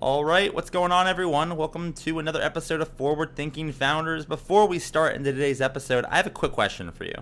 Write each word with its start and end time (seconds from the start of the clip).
All 0.00 0.24
right, 0.24 0.52
what's 0.52 0.70
going 0.70 0.92
on, 0.92 1.06
everyone? 1.06 1.56
Welcome 1.56 1.92
to 1.94 2.18
another 2.18 2.42
episode 2.42 2.80
of 2.80 2.88
Forward 2.88 3.36
Thinking 3.36 3.72
Founders. 3.72 4.26
Before 4.26 4.66
we 4.66 4.78
start 4.78 5.14
into 5.14 5.32
today's 5.32 5.60
episode, 5.60 6.04
I 6.06 6.16
have 6.16 6.26
a 6.26 6.30
quick 6.30 6.52
question 6.52 6.90
for 6.90 7.04
you. 7.04 7.14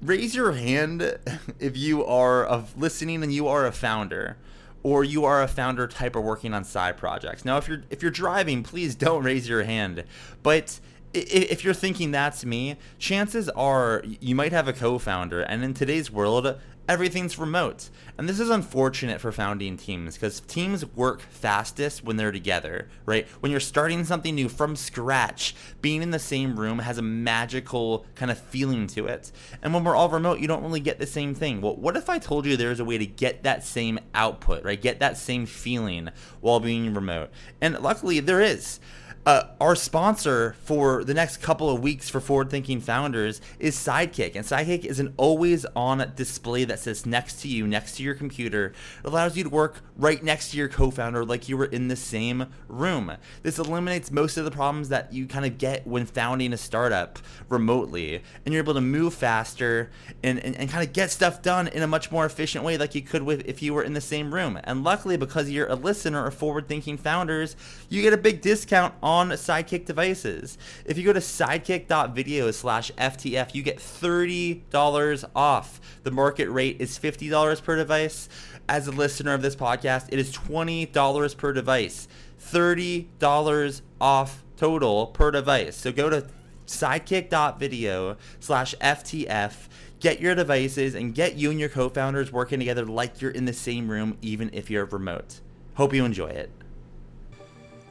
Raise 0.00 0.34
your 0.34 0.52
hand 0.52 1.18
if 1.58 1.76
you 1.76 2.04
are 2.04 2.44
of 2.44 2.78
listening 2.78 3.22
and 3.22 3.32
you 3.32 3.48
are 3.48 3.66
a 3.66 3.72
founder, 3.72 4.38
or 4.84 5.04
you 5.04 5.24
are 5.24 5.42
a 5.42 5.48
founder 5.48 5.86
type 5.88 6.14
or 6.14 6.20
working 6.20 6.54
on 6.54 6.64
side 6.64 6.96
projects. 6.96 7.44
Now, 7.44 7.58
if 7.58 7.68
you're 7.68 7.82
if 7.90 8.00
you're 8.00 8.12
driving, 8.12 8.62
please 8.62 8.94
don't 8.94 9.24
raise 9.24 9.48
your 9.48 9.64
hand. 9.64 10.04
But 10.42 10.80
if 11.12 11.64
you're 11.64 11.74
thinking 11.74 12.10
that's 12.10 12.44
me, 12.44 12.76
chances 12.98 13.48
are 13.50 14.02
you 14.04 14.34
might 14.34 14.52
have 14.52 14.68
a 14.68 14.72
co-founder, 14.72 15.40
and 15.42 15.64
in 15.64 15.74
today's 15.74 16.10
world, 16.10 16.58
everything's 16.88 17.38
remote. 17.38 17.90
And 18.18 18.28
this 18.28 18.40
is 18.40 18.50
unfortunate 18.50 19.20
for 19.20 19.32
founding 19.32 19.76
teams 19.76 20.14
because 20.14 20.40
teams 20.40 20.86
work 20.94 21.20
fastest 21.20 22.04
when 22.04 22.16
they're 22.16 22.32
together, 22.32 22.88
right? 23.04 23.26
When 23.40 23.50
you're 23.50 23.60
starting 23.60 24.04
something 24.04 24.34
new 24.34 24.48
from 24.48 24.76
scratch, 24.76 25.54
being 25.82 26.02
in 26.02 26.10
the 26.10 26.18
same 26.18 26.58
room 26.58 26.78
has 26.78 26.98
a 26.98 27.02
magical 27.02 28.06
kind 28.14 28.30
of 28.30 28.38
feeling 28.38 28.86
to 28.88 29.06
it. 29.06 29.32
And 29.62 29.74
when 29.74 29.84
we're 29.84 29.96
all 29.96 30.08
remote, 30.08 30.40
you 30.40 30.48
don't 30.48 30.62
really 30.62 30.80
get 30.80 30.98
the 30.98 31.06
same 31.06 31.34
thing. 31.34 31.60
Well, 31.60 31.76
what 31.76 31.96
if 31.96 32.08
I 32.08 32.18
told 32.18 32.46
you 32.46 32.56
there's 32.56 32.80
a 32.80 32.84
way 32.84 32.98
to 32.98 33.06
get 33.06 33.42
that 33.42 33.64
same 33.64 33.98
output, 34.14 34.64
right? 34.64 34.80
Get 34.80 35.00
that 35.00 35.18
same 35.18 35.46
feeling 35.46 36.10
while 36.40 36.60
being 36.60 36.94
remote? 36.94 37.30
And 37.60 37.78
luckily, 37.80 38.20
there 38.20 38.40
is. 38.40 38.80
Uh, 39.26 39.48
our 39.60 39.74
sponsor 39.74 40.54
for 40.62 41.02
the 41.02 41.12
next 41.12 41.38
couple 41.38 41.68
of 41.68 41.82
weeks 41.82 42.08
for 42.08 42.20
forward 42.20 42.48
thinking 42.48 42.80
founders 42.80 43.40
is 43.58 43.74
Sidekick. 43.74 44.36
And 44.36 44.44
Sidekick 44.44 44.84
is 44.84 45.00
an 45.00 45.14
always 45.16 45.66
on 45.74 46.12
display 46.14 46.62
that 46.62 46.78
sits 46.78 47.04
next 47.04 47.42
to 47.42 47.48
you, 47.48 47.66
next 47.66 47.96
to 47.96 48.04
your 48.04 48.14
computer. 48.14 48.72
It 49.02 49.08
allows 49.08 49.36
you 49.36 49.42
to 49.42 49.50
work 49.50 49.80
right 49.96 50.22
next 50.22 50.52
to 50.52 50.56
your 50.56 50.68
co 50.68 50.92
founder 50.92 51.24
like 51.24 51.48
you 51.48 51.56
were 51.56 51.64
in 51.64 51.88
the 51.88 51.96
same 51.96 52.46
room. 52.68 53.16
This 53.42 53.58
eliminates 53.58 54.12
most 54.12 54.36
of 54.36 54.44
the 54.44 54.52
problems 54.52 54.90
that 54.90 55.12
you 55.12 55.26
kind 55.26 55.44
of 55.44 55.58
get 55.58 55.84
when 55.88 56.06
founding 56.06 56.52
a 56.52 56.56
startup 56.56 57.18
remotely. 57.48 58.22
And 58.44 58.54
you're 58.54 58.62
able 58.62 58.74
to 58.74 58.80
move 58.80 59.12
faster 59.12 59.90
and, 60.22 60.38
and, 60.38 60.54
and 60.54 60.70
kind 60.70 60.86
of 60.86 60.92
get 60.92 61.10
stuff 61.10 61.42
done 61.42 61.66
in 61.66 61.82
a 61.82 61.88
much 61.88 62.12
more 62.12 62.26
efficient 62.26 62.62
way 62.62 62.78
like 62.78 62.94
you 62.94 63.02
could 63.02 63.24
with 63.24 63.44
if 63.48 63.60
you 63.60 63.74
were 63.74 63.82
in 63.82 63.94
the 63.94 64.00
same 64.00 64.32
room. 64.32 64.60
And 64.62 64.84
luckily, 64.84 65.16
because 65.16 65.50
you're 65.50 65.66
a 65.66 65.74
listener 65.74 66.28
of 66.28 66.34
forward 66.34 66.68
thinking 66.68 66.96
founders, 66.96 67.56
you 67.88 68.02
get 68.02 68.12
a 68.12 68.16
big 68.16 68.40
discount 68.40 68.94
on 69.02 69.15
on 69.16 69.30
Sidekick 69.30 69.86
devices. 69.86 70.58
If 70.84 70.98
you 70.98 71.04
go 71.04 71.12
to 71.14 71.20
sidekick.video 71.20 72.50
slash 72.50 72.92
FTF, 72.92 73.54
you 73.54 73.62
get 73.62 73.78
$30 73.78 75.24
off. 75.34 75.80
The 76.02 76.10
market 76.10 76.50
rate 76.50 76.76
is 76.80 76.98
$50 76.98 77.62
per 77.64 77.76
device. 77.76 78.28
As 78.68 78.86
a 78.86 78.92
listener 78.92 79.32
of 79.32 79.42
this 79.42 79.56
podcast, 79.56 80.08
it 80.12 80.18
is 80.18 80.36
$20 80.36 81.36
per 81.36 81.52
device. 81.52 82.08
$30 82.40 83.80
off 84.00 84.44
total 84.58 85.06
per 85.06 85.30
device. 85.30 85.76
So 85.76 85.92
go 85.92 86.10
to 86.10 86.26
sidekick.video 86.66 88.16
slash 88.40 88.74
FTF 88.80 89.68
get 89.98 90.20
your 90.20 90.34
devices 90.34 90.94
and 90.94 91.14
get 91.14 91.36
you 91.36 91.50
and 91.50 91.58
your 91.58 91.68
co-founders 91.68 92.30
working 92.30 92.58
together 92.58 92.84
like 92.84 93.22
you're 93.22 93.30
in 93.30 93.44
the 93.44 93.52
same 93.52 93.88
room 93.88 94.18
even 94.20 94.50
if 94.52 94.68
you're 94.68 94.84
remote 94.84 95.40
hope 95.74 95.94
you 95.94 96.04
enjoy 96.04 96.26
it 96.26 96.50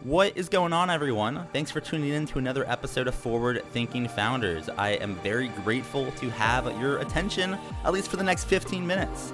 what 0.03 0.38
is 0.38 0.49
going 0.49 0.73
on, 0.73 0.89
everyone? 0.89 1.47
Thanks 1.53 1.71
for 1.71 1.79
tuning 1.79 2.09
in 2.09 2.25
to 2.27 2.39
another 2.39 2.69
episode 2.69 3.07
of 3.07 3.15
Forward 3.15 3.63
Thinking 3.71 4.07
Founders. 4.09 4.69
I 4.77 4.91
am 4.91 5.15
very 5.15 5.47
grateful 5.47 6.11
to 6.11 6.29
have 6.31 6.65
your 6.79 6.99
attention, 6.99 7.57
at 7.83 7.93
least 7.93 8.09
for 8.09 8.17
the 8.17 8.23
next 8.23 8.45
15 8.45 8.85
minutes 8.85 9.33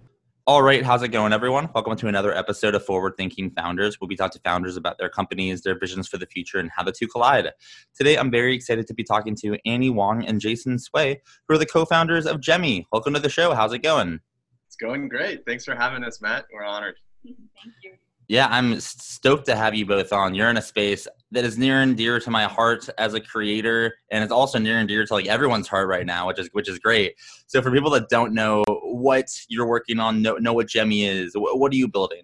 All 0.47 0.63
right, 0.63 0.83
how's 0.83 1.03
it 1.03 1.09
going, 1.09 1.33
everyone? 1.33 1.69
Welcome 1.75 1.95
to 1.97 2.07
another 2.07 2.35
episode 2.35 2.73
of 2.73 2.83
Forward 2.83 3.13
Thinking 3.15 3.51
Founders, 3.51 4.01
where 4.01 4.07
we 4.07 4.15
talk 4.15 4.31
to 4.31 4.39
founders 4.39 4.75
about 4.75 4.97
their 4.97 5.07
companies, 5.07 5.61
their 5.61 5.77
visions 5.77 6.07
for 6.07 6.17
the 6.17 6.25
future, 6.25 6.57
and 6.57 6.71
how 6.75 6.81
the 6.81 6.91
two 6.91 7.07
collide. 7.07 7.51
Today, 7.95 8.17
I'm 8.17 8.31
very 8.31 8.55
excited 8.55 8.87
to 8.87 8.93
be 8.95 9.03
talking 9.03 9.35
to 9.35 9.55
Annie 9.67 9.91
Wong 9.91 10.25
and 10.25 10.41
Jason 10.41 10.79
Sway, 10.79 11.21
who 11.47 11.53
are 11.53 11.59
the 11.59 11.67
co-founders 11.67 12.25
of 12.25 12.41
Jemmy. 12.41 12.87
Welcome 12.91 13.13
to 13.13 13.19
the 13.19 13.29
show. 13.29 13.53
How's 13.53 13.71
it 13.71 13.83
going? 13.83 14.19
It's 14.65 14.75
going 14.75 15.09
great. 15.09 15.45
Thanks 15.45 15.63
for 15.63 15.75
having 15.75 16.03
us, 16.03 16.21
Matt. 16.21 16.45
We're 16.51 16.65
honored. 16.65 16.95
Thank 17.23 17.37
you. 17.83 17.93
Yeah, 18.27 18.47
I'm 18.49 18.79
stoked 18.79 19.45
to 19.45 19.55
have 19.55 19.75
you 19.75 19.85
both 19.85 20.11
on. 20.11 20.33
You're 20.33 20.49
in 20.49 20.57
a 20.57 20.61
space 20.63 21.07
that 21.31 21.45
is 21.45 21.57
near 21.57 21.81
and 21.81 21.95
dear 21.95 22.19
to 22.19 22.29
my 22.29 22.43
heart 22.43 22.89
as 22.97 23.13
a 23.13 23.21
creator, 23.21 23.95
and 24.11 24.23
it's 24.23 24.33
also 24.33 24.59
near 24.59 24.79
and 24.79 24.87
dear 24.87 25.05
to 25.05 25.13
like 25.13 25.27
everyone's 25.27 25.67
heart 25.67 25.87
right 25.87 26.05
now, 26.05 26.27
which 26.27 26.39
is 26.39 26.49
which 26.51 26.69
is 26.69 26.77
great. 26.79 27.15
So 27.47 27.61
for 27.61 27.71
people 27.71 27.89
that 27.91 28.09
don't 28.09 28.33
know 28.33 28.63
what 28.83 29.27
you're 29.47 29.67
working 29.67 29.99
on, 29.99 30.21
know, 30.21 30.35
know 30.35 30.53
what 30.53 30.67
jemmy 30.67 31.05
is. 31.05 31.31
What 31.35 31.71
are 31.71 31.75
you 31.75 31.87
building? 31.87 32.23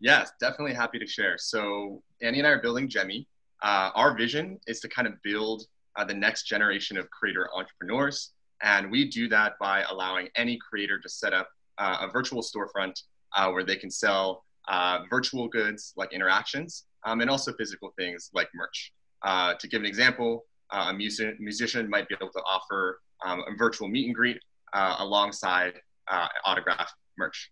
Yes, 0.00 0.32
definitely 0.40 0.74
happy 0.74 0.98
to 0.98 1.06
share. 1.06 1.36
So 1.38 2.02
Annie 2.22 2.38
and 2.38 2.46
I 2.46 2.50
are 2.50 2.62
building 2.62 2.88
jemmy 2.88 3.26
Uh, 3.62 3.90
our 3.94 4.14
vision 4.14 4.60
is 4.66 4.80
to 4.80 4.88
kind 4.88 5.08
of 5.08 5.14
build 5.22 5.66
uh, 5.96 6.04
the 6.04 6.14
next 6.14 6.42
generation 6.46 6.98
of 6.98 7.08
creator 7.10 7.48
entrepreneurs, 7.56 8.34
and 8.62 8.90
we 8.90 9.08
do 9.08 9.28
that 9.28 9.54
by 9.58 9.82
allowing 9.92 10.28
any 10.36 10.58
creator 10.58 10.98
to 11.00 11.08
set 11.08 11.32
up 11.32 11.48
uh, 11.78 11.96
a 12.06 12.08
virtual 12.12 12.42
storefront 12.42 12.96
uh, 13.36 13.48
where 13.52 13.64
they 13.64 13.76
can 13.76 13.90
sell 13.90 14.44
uh, 14.68 14.98
virtual 15.08 15.48
goods 15.48 15.94
like 15.96 16.12
interactions, 16.12 16.84
um, 17.04 17.20
and 17.20 17.30
also 17.30 17.52
physical 17.54 17.92
things 17.98 18.30
like 18.34 18.48
merch. 18.54 18.92
Uh, 19.22 19.54
to 19.54 19.68
give 19.68 19.80
an 19.80 19.86
example, 19.86 20.44
uh, 20.70 20.86
a 20.88 20.92
music, 20.94 21.40
musician 21.40 21.88
might 21.88 22.08
be 22.08 22.14
able 22.20 22.30
to 22.32 22.40
offer 22.40 23.00
um, 23.24 23.40
a 23.40 23.56
virtual 23.56 23.88
meet 23.88 24.06
and 24.06 24.14
greet 24.14 24.38
uh, 24.72 24.96
alongside 24.98 25.74
uh, 26.10 26.26
autograph 26.44 26.92
merch. 27.16 27.50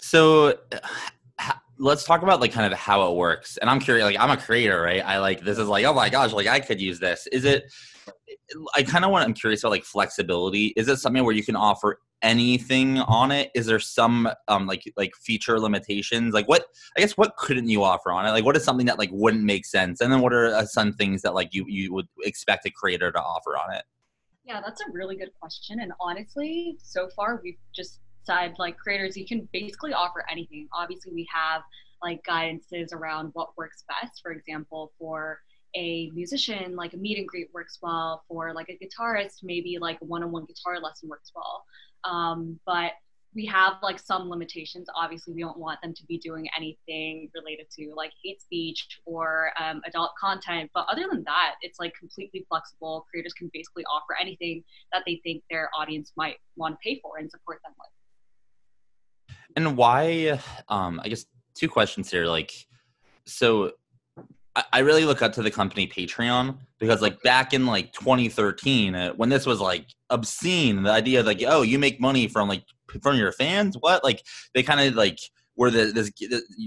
So 0.00 0.58
let's 1.78 2.04
talk 2.04 2.22
about 2.22 2.40
like 2.40 2.52
kind 2.52 2.72
of 2.72 2.78
how 2.78 3.10
it 3.10 3.16
works. 3.16 3.56
And 3.56 3.68
I'm 3.68 3.80
curious, 3.80 4.04
like 4.04 4.18
I'm 4.18 4.30
a 4.30 4.36
creator, 4.36 4.80
right? 4.80 5.04
I 5.04 5.18
like 5.18 5.40
this 5.40 5.58
is 5.58 5.68
like, 5.68 5.84
oh 5.84 5.94
my 5.94 6.08
gosh, 6.08 6.32
like 6.32 6.46
I 6.46 6.60
could 6.60 6.80
use 6.80 6.98
this. 6.98 7.26
Is 7.28 7.44
it 7.44 7.72
I 8.74 8.82
kind 8.82 9.04
of 9.04 9.10
want 9.10 9.26
I'm 9.26 9.34
curious 9.34 9.62
about 9.62 9.70
like 9.70 9.84
flexibility. 9.84 10.72
Is 10.76 10.88
it 10.88 10.98
something 10.98 11.24
where 11.24 11.34
you 11.34 11.44
can 11.44 11.56
offer 11.56 11.98
anything 12.22 12.98
on 12.98 13.30
it? 13.30 13.50
Is 13.54 13.66
there 13.66 13.80
some 13.80 14.28
um 14.48 14.66
like 14.66 14.82
like 14.96 15.14
feature 15.16 15.58
limitations? 15.58 16.34
Like 16.34 16.48
what 16.48 16.66
I 16.96 17.00
guess 17.00 17.16
what 17.16 17.36
couldn't 17.36 17.68
you 17.68 17.82
offer 17.82 18.12
on 18.12 18.26
it? 18.26 18.30
Like 18.30 18.44
what 18.44 18.56
is 18.56 18.64
something 18.64 18.86
that 18.86 18.98
like 18.98 19.10
wouldn't 19.12 19.44
make 19.44 19.66
sense? 19.66 20.00
And 20.00 20.12
then 20.12 20.20
what 20.20 20.32
are 20.32 20.54
uh, 20.54 20.64
some 20.66 20.92
things 20.92 21.22
that 21.22 21.34
like 21.34 21.50
you 21.52 21.64
you 21.68 21.92
would 21.92 22.08
expect 22.22 22.66
a 22.66 22.70
creator 22.70 23.10
to 23.12 23.20
offer 23.20 23.56
on 23.56 23.74
it? 23.74 23.84
Yeah, 24.44 24.60
that's 24.60 24.80
a 24.80 24.90
really 24.92 25.16
good 25.16 25.30
question. 25.40 25.80
And 25.80 25.92
honestly, 26.00 26.76
so 26.82 27.08
far 27.14 27.40
we've 27.42 27.58
just 27.74 28.00
said 28.24 28.54
like 28.58 28.76
creators 28.76 29.16
you 29.16 29.26
can 29.26 29.48
basically 29.52 29.92
offer 29.92 30.24
anything. 30.30 30.68
Obviously, 30.72 31.12
we 31.12 31.26
have 31.32 31.62
like 32.02 32.22
guidances 32.24 32.92
around 32.92 33.30
what 33.34 33.56
works 33.56 33.84
best. 33.88 34.20
For 34.22 34.32
example, 34.32 34.92
for 34.98 35.38
a 35.74 36.10
musician, 36.10 36.76
like 36.76 36.92
a 36.94 36.96
meet 36.96 37.18
and 37.18 37.26
greet 37.26 37.48
works 37.52 37.78
well. 37.82 38.24
For 38.28 38.52
like 38.52 38.68
a 38.68 38.78
guitarist, 38.82 39.42
maybe 39.42 39.78
like 39.80 39.98
a 40.02 40.04
one-on-one 40.04 40.46
guitar 40.46 40.80
lesson 40.80 41.08
works 41.08 41.32
well. 41.34 41.64
Um, 42.04 42.58
but 42.66 42.92
we 43.34 43.46
have 43.46 43.74
like 43.82 43.98
some 43.98 44.28
limitations. 44.28 44.88
Obviously, 44.94 45.32
we 45.32 45.40
don't 45.40 45.58
want 45.58 45.80
them 45.80 45.94
to 45.94 46.04
be 46.06 46.18
doing 46.18 46.46
anything 46.56 47.30
related 47.34 47.66
to 47.78 47.92
like 47.96 48.12
hate 48.22 48.42
speech 48.42 49.00
or 49.06 49.50
um, 49.58 49.80
adult 49.86 50.10
content. 50.20 50.70
But 50.74 50.86
other 50.90 51.06
than 51.10 51.24
that, 51.24 51.54
it's 51.62 51.78
like 51.80 51.94
completely 51.98 52.44
flexible. 52.48 53.06
Creators 53.10 53.32
can 53.32 53.50
basically 53.54 53.84
offer 53.84 54.16
anything 54.20 54.62
that 54.92 55.02
they 55.06 55.20
think 55.24 55.42
their 55.50 55.70
audience 55.78 56.12
might 56.16 56.36
want 56.56 56.74
to 56.74 56.78
pay 56.82 57.00
for 57.00 57.18
and 57.18 57.30
support 57.30 57.60
them 57.64 57.72
with. 57.78 59.36
And 59.56 59.76
why? 59.76 60.38
Um, 60.68 61.00
I 61.02 61.08
guess 61.08 61.24
two 61.54 61.68
questions 61.68 62.10
here. 62.10 62.26
Like, 62.26 62.52
so 63.24 63.72
I 64.72 64.80
really 64.80 65.04
look 65.04 65.22
up 65.22 65.32
to 65.34 65.42
the 65.42 65.50
company 65.50 65.86
Patreon 65.86 66.58
because, 66.78 67.00
like, 67.00 67.22
back 67.22 67.54
in 67.54 67.64
like 67.66 67.92
2013, 67.92 68.94
uh, 68.94 69.12
when 69.14 69.30
this 69.30 69.46
was 69.46 69.60
like 69.60 69.86
obscene, 70.10 70.82
the 70.82 70.90
idea 70.90 71.20
of 71.20 71.26
like, 71.26 71.42
oh, 71.46 71.62
you 71.62 71.78
make 71.78 72.00
money 72.00 72.28
from 72.28 72.48
like 72.48 72.64
from 73.02 73.16
your 73.16 73.32
fans, 73.32 73.76
what? 73.80 74.04
Like, 74.04 74.22
they 74.54 74.62
kind 74.62 74.80
of 74.80 74.94
like 74.94 75.18
where 75.54 75.70
the 75.70 75.92
this, 75.92 76.10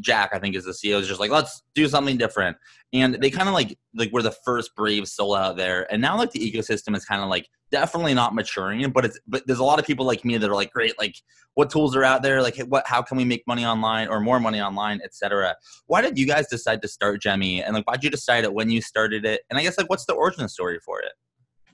Jack, 0.02 0.32
I 0.34 0.40
think, 0.40 0.56
is 0.56 0.66
the 0.66 0.72
CEO, 0.72 1.00
is 1.00 1.08
just 1.08 1.20
like, 1.20 1.32
let's 1.32 1.64
do 1.74 1.88
something 1.88 2.18
different, 2.18 2.58
and 2.94 3.16
they 3.16 3.30
kind 3.30 3.48
of 3.48 3.54
like 3.54 3.78
like 3.96 4.12
we're 4.12 4.22
the 4.22 4.36
first 4.46 4.76
brave 4.76 5.08
soul 5.08 5.36
out 5.36 5.58
there, 5.58 5.92
and 5.92 6.02
now 6.02 6.18
like 6.18 6.32
the 6.32 6.40
ecosystem 6.40 6.96
is 6.96 7.06
kind 7.06 7.22
of 7.22 7.30
like 7.30 7.48
definitely 7.72 8.14
not 8.14 8.36
maturing, 8.36 8.90
but 8.92 9.06
it's 9.06 9.20
but 9.28 9.46
there's 9.48 9.60
a 9.60 9.64
lot 9.64 9.80
of 9.80 9.86
people 9.86 10.06
like 10.06 10.24
me 10.24 10.38
that 10.38 10.50
are 10.50 10.56
like, 10.56 10.72
great, 10.72 10.98
like 11.00 11.16
what 11.56 11.70
tools 11.70 11.96
are 11.96 12.04
out 12.04 12.22
there, 12.22 12.42
like 12.42 12.58
what 12.68 12.86
how 12.88 13.02
can 13.02 13.18
we 13.18 13.26
make 13.26 13.44
money 13.48 13.66
online 13.66 14.08
or 14.08 14.20
more 14.20 14.40
money 14.40 14.62
online, 14.62 15.02
etc. 15.04 15.56
Why 15.88 16.02
did 16.02 16.18
you 16.18 16.28
guys 16.28 16.48
decide 16.48 16.82
to 16.84 16.88
start 16.88 17.22
Jemmy, 17.22 17.64
and 17.64 17.74
like 17.74 17.86
why'd 17.86 18.04
you 18.04 18.10
decide 18.10 18.44
it 18.44 18.54
when 18.54 18.70
you 18.70 18.82
started 18.82 19.26
it, 19.26 19.42
and 19.50 19.58
I 19.60 19.64
guess 19.64 19.78
like 19.78 19.90
what's 19.90 20.06
the 20.06 20.14
origin 20.14 20.48
story 20.48 20.80
for 20.86 21.00
it? 21.00 21.14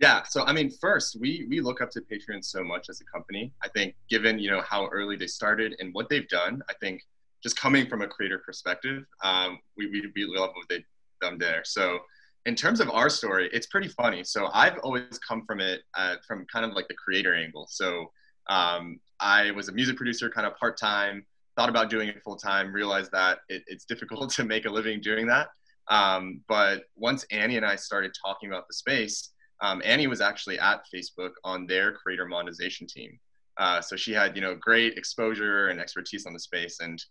Yeah, 0.02 0.24
so 0.24 0.44
I 0.46 0.52
mean, 0.52 0.72
first 0.72 1.18
we 1.20 1.46
we 1.48 1.62
look 1.62 1.80
up 1.80 1.92
to 1.92 2.02
Patreon 2.02 2.44
so 2.44 2.64
much 2.64 2.90
as 2.90 3.02
a 3.02 3.06
company. 3.06 3.54
I 3.64 3.70
think 3.70 3.94
given 4.10 4.40
you 4.40 4.50
know 4.50 4.62
how 4.62 4.88
early 4.88 5.16
they 5.16 5.28
started 5.28 5.76
and 5.80 5.94
what 5.94 6.10
they've 6.10 6.28
done, 6.28 6.64
I 6.68 6.74
think 6.82 7.04
just 7.44 7.56
coming 7.56 7.88
from 7.88 8.02
a 8.02 8.08
creator 8.08 8.40
perspective, 8.40 9.04
um, 9.24 9.60
we, 9.78 9.86
we 9.88 10.12
we 10.16 10.26
love 10.26 10.50
what 10.56 10.68
they've 10.70 10.84
done 11.22 11.38
there. 11.38 11.62
So 11.64 12.00
in 12.48 12.56
terms 12.56 12.80
of 12.80 12.90
our 12.90 13.10
story, 13.12 13.48
it's 13.54 13.68
pretty 13.68 13.90
funny. 13.90 14.24
So 14.24 14.50
I've 14.52 14.80
always 14.80 15.20
come 15.20 15.46
from 15.46 15.60
it 15.60 15.82
uh, 15.94 16.16
from 16.28 16.48
kind 16.52 16.66
of 16.66 16.74
like 16.74 16.88
the 16.88 16.96
creator 16.96 17.36
angle. 17.36 17.68
So 17.70 18.12
um, 18.50 19.00
I 19.20 19.52
was 19.52 19.70
a 19.70 19.72
music 19.72 19.98
producer, 19.98 20.32
kind 20.32 20.48
of 20.48 20.58
part 20.58 20.80
time. 20.80 21.24
Thought 21.56 21.70
about 21.70 21.92
doing 21.92 22.10
it 22.10 22.24
full 22.24 22.38
time. 22.38 22.74
Realized 22.74 23.12
that 23.12 23.40
it, 23.50 23.62
it's 23.68 23.86
difficult 23.86 24.32
to 24.38 24.46
make 24.46 24.66
a 24.66 24.70
living 24.72 25.00
doing 25.00 25.28
that. 25.28 25.50
Um, 25.90 26.42
but 26.48 26.86
once 26.96 27.24
Annie 27.30 27.58
and 27.58 27.66
I 27.66 27.76
started 27.76 28.14
talking 28.20 28.50
about 28.50 28.68
the 28.68 28.74
space, 28.74 29.30
um, 29.62 29.82
Annie 29.86 30.08
was 30.08 30.22
actually 30.22 30.60
at 30.60 30.86
Facebook 30.94 31.32
on 31.44 31.68
their 31.68 31.94
creator 31.94 32.26
monetization 32.26 32.88
team. 32.88 33.20
Uh, 33.58 33.80
so 33.80 33.96
she 33.96 34.12
had, 34.12 34.36
you 34.36 34.42
know, 34.42 34.56
great 34.56 34.98
exposure 34.98 35.68
and 35.68 35.80
expertise 35.80 36.26
on 36.26 36.34
the 36.34 36.40
space. 36.40 36.80
And 36.80 37.04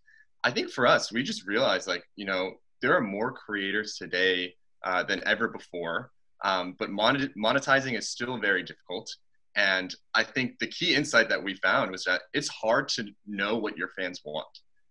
I 0.43 0.51
think 0.51 0.69
for 0.69 0.85
us, 0.85 1.11
we 1.11 1.23
just 1.23 1.47
realized 1.47 1.87
like, 1.87 2.03
you 2.15 2.25
know, 2.25 2.53
there 2.81 2.95
are 2.95 3.01
more 3.01 3.31
creators 3.31 3.95
today 3.95 4.53
uh, 4.83 5.03
than 5.03 5.21
ever 5.25 5.47
before. 5.47 6.11
Um, 6.43 6.75
but 6.77 6.89
monetizing 6.89 7.97
is 7.97 8.09
still 8.09 8.37
very 8.39 8.63
difficult. 8.63 9.09
And 9.55 9.93
I 10.15 10.23
think 10.23 10.59
the 10.59 10.67
key 10.67 10.95
insight 10.95 11.29
that 11.29 11.43
we 11.43 11.55
found 11.55 11.91
was 11.91 12.03
that 12.05 12.21
it's 12.33 12.47
hard 12.47 12.89
to 12.89 13.05
know 13.27 13.57
what 13.57 13.77
your 13.77 13.89
fans 13.97 14.21
want. 14.25 14.47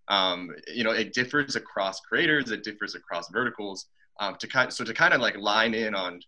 Um, 0.09 0.51
you 0.69 0.85
know, 0.85 0.93
it 0.93 1.13
differs 1.13 1.57
across 1.57 2.01
creators, 2.01 2.51
it 2.51 2.63
differs 2.63 2.95
across 2.95 3.31
verticals. 3.31 3.87
Um, 4.21 4.37
to 4.39 4.47
kind, 4.47 4.73
so 4.73 4.85
to 4.85 4.93
kind 4.93 5.15
of 5.15 5.21
like 5.21 5.37
line 5.39 5.73
in 5.73 5.95
on 5.95 6.21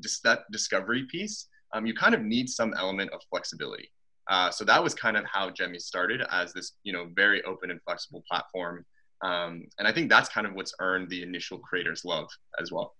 dis- 0.00 0.20
that 0.20 0.40
discovery 0.52 1.06
piece, 1.10 1.48
um, 1.74 1.86
you 1.86 1.94
kind 1.94 2.14
of 2.14 2.22
need 2.22 2.48
some 2.48 2.74
element 2.74 3.10
of 3.12 3.20
flexibility. 3.30 3.90
Uh, 4.28 4.50
so 4.50 4.64
that 4.64 4.82
was 4.82 4.94
kind 4.94 5.16
of 5.16 5.24
how 5.24 5.50
Jemmy 5.50 5.78
started 5.78 6.22
as 6.30 6.52
this, 6.52 6.72
you 6.82 6.92
know, 6.92 7.08
very 7.14 7.42
open 7.44 7.70
and 7.70 7.80
flexible 7.84 8.24
platform. 8.28 8.84
Um, 9.24 9.66
and 9.78 9.86
I 9.86 9.92
think 9.92 10.10
that's 10.10 10.28
kind 10.28 10.46
of 10.46 10.54
what's 10.54 10.74
earned 10.80 11.08
the 11.08 11.22
initial 11.22 11.58
creators' 11.58 12.04
love 12.04 12.28
as 12.60 12.72
well. 12.72 12.94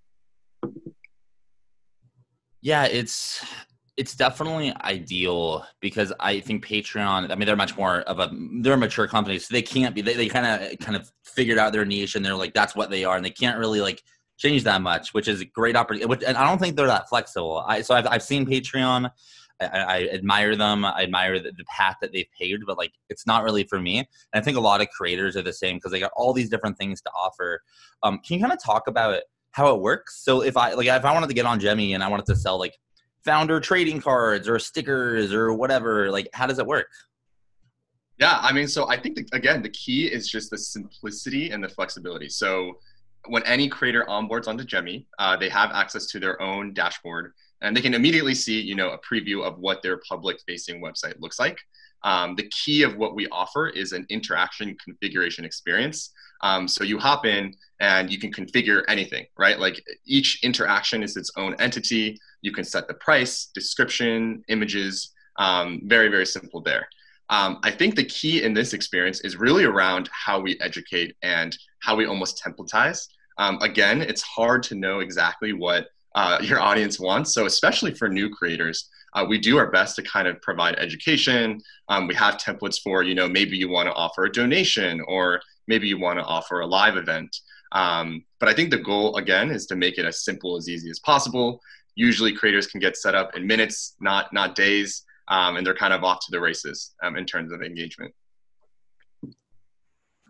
Yeah, 2.62 2.84
it's 2.84 3.44
it's 3.96 4.14
definitely 4.14 4.74
ideal 4.82 5.66
because 5.80 6.12
I 6.20 6.40
think 6.40 6.64
Patreon. 6.64 7.30
I 7.30 7.34
mean, 7.34 7.46
they're 7.46 7.56
much 7.56 7.76
more 7.76 8.00
of 8.00 8.18
a 8.18 8.30
they're 8.60 8.74
a 8.74 8.78
mature 8.78 9.08
company, 9.08 9.38
so 9.38 9.52
they 9.52 9.62
can't 9.62 9.94
be. 9.94 10.02
They, 10.02 10.14
they 10.14 10.28
kind 10.28 10.46
of 10.46 10.78
kind 10.78 10.96
of 10.96 11.10
figured 11.24 11.58
out 11.58 11.72
their 11.72 11.84
niche, 11.84 12.14
and 12.14 12.24
they're 12.24 12.34
like 12.34 12.54
that's 12.54 12.74
what 12.74 12.90
they 12.90 13.04
are, 13.04 13.16
and 13.16 13.24
they 13.24 13.30
can't 13.30 13.58
really 13.58 13.80
like 13.80 14.02
change 14.38 14.64
that 14.64 14.82
much, 14.82 15.14
which 15.14 15.28
is 15.28 15.40
a 15.40 15.44
great 15.44 15.76
opportunity. 15.76 16.26
And 16.26 16.36
I 16.36 16.46
don't 16.46 16.58
think 16.58 16.76
they're 16.76 16.86
that 16.86 17.08
flexible. 17.08 17.64
I 17.66 17.82
so 17.82 17.94
I've 17.94 18.06
I've 18.06 18.22
seen 18.22 18.46
Patreon. 18.46 19.10
I, 19.60 19.66
I 19.66 20.08
admire 20.12 20.54
them. 20.54 20.84
I 20.84 21.02
admire 21.02 21.38
the, 21.38 21.50
the, 21.52 21.64
path 21.64 21.96
that 22.02 22.12
they've 22.12 22.28
paved, 22.38 22.64
but 22.66 22.76
like 22.76 22.92
it's 23.08 23.26
not 23.26 23.42
really 23.42 23.64
for 23.64 23.80
me. 23.80 23.98
And 23.98 24.06
I 24.34 24.40
think 24.40 24.56
a 24.56 24.60
lot 24.60 24.82
of 24.82 24.88
creators 24.90 25.36
are 25.36 25.42
the 25.42 25.52
same 25.52 25.76
because 25.76 25.92
they 25.92 26.00
got 26.00 26.12
all 26.14 26.34
these 26.34 26.50
different 26.50 26.76
things 26.76 27.00
to 27.02 27.10
offer. 27.10 27.62
Um, 28.02 28.18
can 28.18 28.36
you 28.36 28.40
kind 28.40 28.52
of 28.52 28.62
talk 28.62 28.86
about 28.86 29.22
how 29.52 29.74
it 29.74 29.80
works? 29.80 30.22
So 30.22 30.42
if 30.42 30.56
I 30.56 30.74
like 30.74 30.86
if 30.86 31.04
I 31.04 31.12
wanted 31.12 31.28
to 31.28 31.34
get 31.34 31.46
on 31.46 31.58
Jemmy 31.58 31.94
and 31.94 32.02
I 32.02 32.08
wanted 32.08 32.26
to 32.26 32.36
sell 32.36 32.58
like 32.58 32.76
founder 33.24 33.58
trading 33.58 34.00
cards 34.00 34.48
or 34.48 34.58
stickers 34.58 35.32
or 35.32 35.54
whatever, 35.54 36.10
like 36.10 36.28
how 36.34 36.46
does 36.46 36.58
it 36.58 36.66
work? 36.66 36.88
Yeah, 38.18 38.38
I 38.40 38.52
mean, 38.52 38.66
so 38.66 38.88
I 38.88 38.98
think 38.98 39.16
the, 39.16 39.26
again 39.32 39.62
the 39.62 39.70
key 39.70 40.06
is 40.06 40.28
just 40.28 40.50
the 40.50 40.58
simplicity 40.58 41.50
and 41.50 41.64
the 41.64 41.68
flexibility. 41.68 42.28
So 42.28 42.74
when 43.28 43.42
any 43.44 43.68
creator 43.68 44.04
onboards 44.08 44.48
onto 44.48 44.64
Jemmy, 44.64 45.06
uh, 45.18 45.36
they 45.36 45.48
have 45.48 45.70
access 45.72 46.06
to 46.06 46.20
their 46.20 46.40
own 46.40 46.72
dashboard 46.72 47.32
and 47.62 47.76
they 47.76 47.80
can 47.80 47.94
immediately 47.94 48.34
see, 48.34 48.60
you 48.60 48.74
know, 48.74 48.90
a 48.90 48.98
preview 48.98 49.42
of 49.42 49.58
what 49.58 49.82
their 49.82 49.98
public-facing 50.08 50.80
website 50.80 51.20
looks 51.20 51.38
like. 51.38 51.58
Um, 52.02 52.36
the 52.36 52.48
key 52.50 52.82
of 52.82 52.96
what 52.96 53.14
we 53.14 53.26
offer 53.28 53.68
is 53.68 53.92
an 53.92 54.06
interaction 54.10 54.76
configuration 54.82 55.44
experience. 55.44 56.12
Um, 56.42 56.68
so 56.68 56.84
you 56.84 56.98
hop 56.98 57.24
in 57.24 57.54
and 57.80 58.10
you 58.10 58.18
can 58.18 58.32
configure 58.32 58.82
anything, 58.88 59.26
right? 59.38 59.58
Like 59.58 59.82
each 60.04 60.44
interaction 60.44 61.02
is 61.02 61.16
its 61.16 61.30
own 61.36 61.54
entity. 61.58 62.18
You 62.42 62.52
can 62.52 62.64
set 62.64 62.86
the 62.88 62.94
price, 62.94 63.46
description, 63.54 64.44
images. 64.48 65.12
Um, 65.38 65.82
very, 65.84 66.08
very 66.08 66.26
simple 66.26 66.60
there. 66.60 66.86
Um, 67.28 67.58
I 67.64 67.70
think 67.70 67.96
the 67.96 68.04
key 68.04 68.44
in 68.44 68.54
this 68.54 68.72
experience 68.72 69.20
is 69.22 69.36
really 69.36 69.64
around 69.64 70.08
how 70.12 70.38
we 70.38 70.58
educate 70.60 71.16
and 71.22 71.56
how 71.80 71.96
we 71.96 72.06
almost 72.06 72.42
templatize. 72.44 73.08
Um, 73.38 73.58
again, 73.60 74.00
it's 74.00 74.22
hard 74.22 74.62
to 74.64 74.74
know 74.74 75.00
exactly 75.00 75.52
what 75.52 75.88
uh, 76.14 76.38
your 76.42 76.60
audience 76.60 76.98
wants. 76.98 77.34
So, 77.34 77.46
especially 77.46 77.92
for 77.94 78.08
new 78.08 78.30
creators, 78.30 78.88
uh, 79.14 79.24
we 79.28 79.38
do 79.38 79.58
our 79.58 79.70
best 79.70 79.96
to 79.96 80.02
kind 80.02 80.26
of 80.26 80.40
provide 80.42 80.76
education. 80.78 81.60
Um, 81.88 82.06
we 82.06 82.14
have 82.14 82.36
templates 82.36 82.80
for, 82.82 83.02
you 83.02 83.14
know, 83.14 83.28
maybe 83.28 83.56
you 83.56 83.68
want 83.68 83.88
to 83.88 83.94
offer 83.94 84.24
a 84.24 84.32
donation 84.32 85.02
or 85.06 85.40
maybe 85.68 85.86
you 85.88 85.98
want 85.98 86.18
to 86.18 86.24
offer 86.24 86.60
a 86.60 86.66
live 86.66 86.96
event. 86.96 87.34
Um, 87.72 88.24
but 88.40 88.48
I 88.48 88.54
think 88.54 88.70
the 88.70 88.78
goal, 88.78 89.16
again, 89.16 89.50
is 89.50 89.66
to 89.66 89.76
make 89.76 89.98
it 89.98 90.06
as 90.06 90.24
simple 90.24 90.56
as 90.56 90.68
easy 90.68 90.90
as 90.90 90.98
possible. 91.00 91.60
Usually, 91.94 92.32
creators 92.32 92.66
can 92.66 92.80
get 92.80 92.96
set 92.96 93.14
up 93.14 93.36
in 93.36 93.46
minutes, 93.46 93.96
not 94.00 94.32
not 94.32 94.54
days, 94.54 95.02
um, 95.28 95.56
and 95.56 95.66
they're 95.66 95.74
kind 95.74 95.94
of 95.94 96.04
off 96.04 96.20
to 96.26 96.30
the 96.30 96.40
races 96.40 96.94
um, 97.02 97.16
in 97.16 97.24
terms 97.24 97.52
of 97.52 97.62
engagement 97.62 98.14